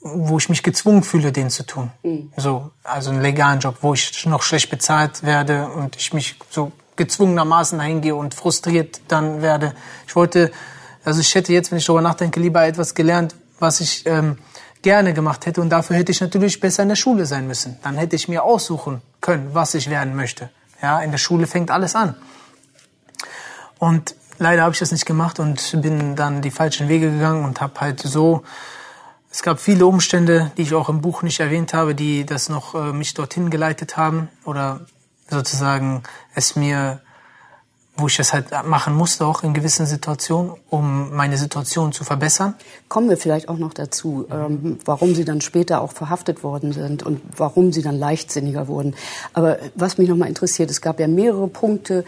[0.00, 1.90] wo ich mich gezwungen fühle, den zu tun.
[2.02, 2.32] Mhm.
[2.36, 6.72] So, also einen legalen Job, wo ich noch schlecht bezahlt werde und ich mich so
[6.96, 9.74] gezwungenermaßen dahin gehe und frustriert dann werde.
[10.06, 10.50] Ich wollte,
[11.04, 14.38] also ich hätte jetzt, wenn ich darüber nachdenke, lieber etwas gelernt, was ich ähm,
[14.82, 17.78] gerne gemacht hätte und dafür hätte ich natürlich besser in der Schule sein müssen.
[17.82, 20.50] Dann hätte ich mir aussuchen können, was ich werden möchte.
[20.82, 22.16] Ja, in der Schule fängt alles an.
[23.78, 27.60] Und leider habe ich das nicht gemacht und bin dann die falschen Wege gegangen und
[27.60, 28.42] habe halt so
[29.32, 32.74] es gab viele Umstände, die ich auch im Buch nicht erwähnt habe, die das noch
[32.74, 34.82] äh, mich dorthin geleitet haben oder
[35.30, 36.02] sozusagen
[36.34, 37.00] es mir,
[38.02, 42.54] wo ich das halt machen musste, auch in gewissen Situationen, um meine Situation zu verbessern.
[42.88, 47.02] Kommen wir vielleicht auch noch dazu, ähm, warum Sie dann später auch verhaftet worden sind
[47.02, 48.94] und warum Sie dann leichtsinniger wurden.
[49.32, 52.04] Aber was mich nochmal interessiert, es gab ja mehrere Punkte,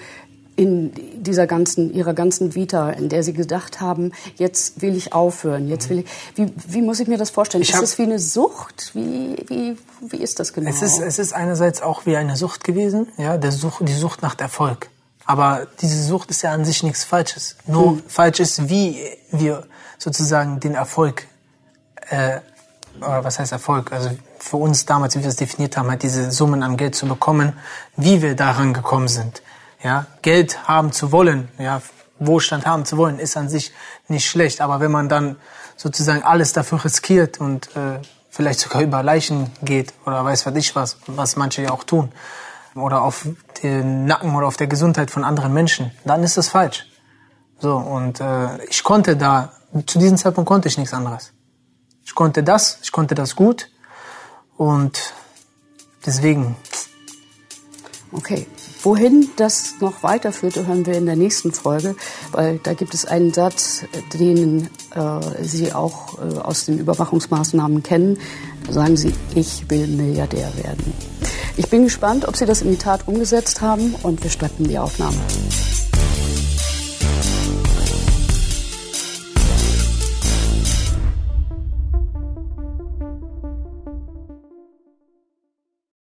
[0.56, 5.68] in dieser ganzen, ihrer ganzen Vita, in der sie gedacht haben, jetzt will ich aufhören,
[5.68, 7.62] jetzt will ich, wie, wie muss ich mir das vorstellen?
[7.62, 8.92] Ich ist es wie eine Sucht?
[8.94, 10.70] Wie, wie, wie ist das genau?
[10.70, 14.22] Es ist, es ist einerseits auch wie eine Sucht gewesen, ja, der Such, die Sucht
[14.22, 14.90] nach Erfolg.
[15.26, 17.56] Aber diese Sucht ist ja an sich nichts Falsches.
[17.66, 18.02] Nur hm.
[18.06, 18.98] falsch ist, wie
[19.30, 19.66] wir
[19.98, 21.26] sozusagen den Erfolg,
[22.10, 22.40] äh,
[22.98, 23.92] oder was heißt Erfolg?
[23.92, 27.06] Also für uns damals, wie wir es definiert haben, halt diese Summen an Geld zu
[27.06, 27.54] bekommen,
[27.96, 29.42] wie wir daran gekommen sind.
[29.82, 31.82] Ja, Geld haben zu wollen, ja,
[32.18, 33.72] Wohlstand haben zu wollen, ist an sich
[34.08, 34.60] nicht schlecht.
[34.60, 35.36] Aber wenn man dann
[35.76, 38.00] sozusagen alles dafür riskiert und äh,
[38.30, 42.12] vielleicht sogar über Leichen geht oder weiß was ich was, was manche ja auch tun,
[42.74, 43.26] oder auf
[43.62, 46.86] den Nacken oder auf der Gesundheit von anderen Menschen, dann ist das falsch.
[47.58, 49.52] So, und äh, ich konnte da,
[49.86, 51.32] zu diesem Zeitpunkt konnte ich nichts anderes.
[52.04, 53.70] Ich konnte das, ich konnte das gut
[54.56, 55.14] und
[56.04, 56.56] deswegen.
[58.12, 58.46] Okay,
[58.84, 61.96] Wohin das noch weiterführte, hören wir in der nächsten Folge,
[62.32, 68.18] weil da gibt es einen Satz, den äh, Sie auch äh, aus den Überwachungsmaßnahmen kennen.
[68.66, 70.92] Da sagen Sie, ich will Milliardär werden.
[71.56, 74.78] Ich bin gespannt, ob Sie das in die Tat umgesetzt haben und wir starten die
[74.78, 75.16] Aufnahme.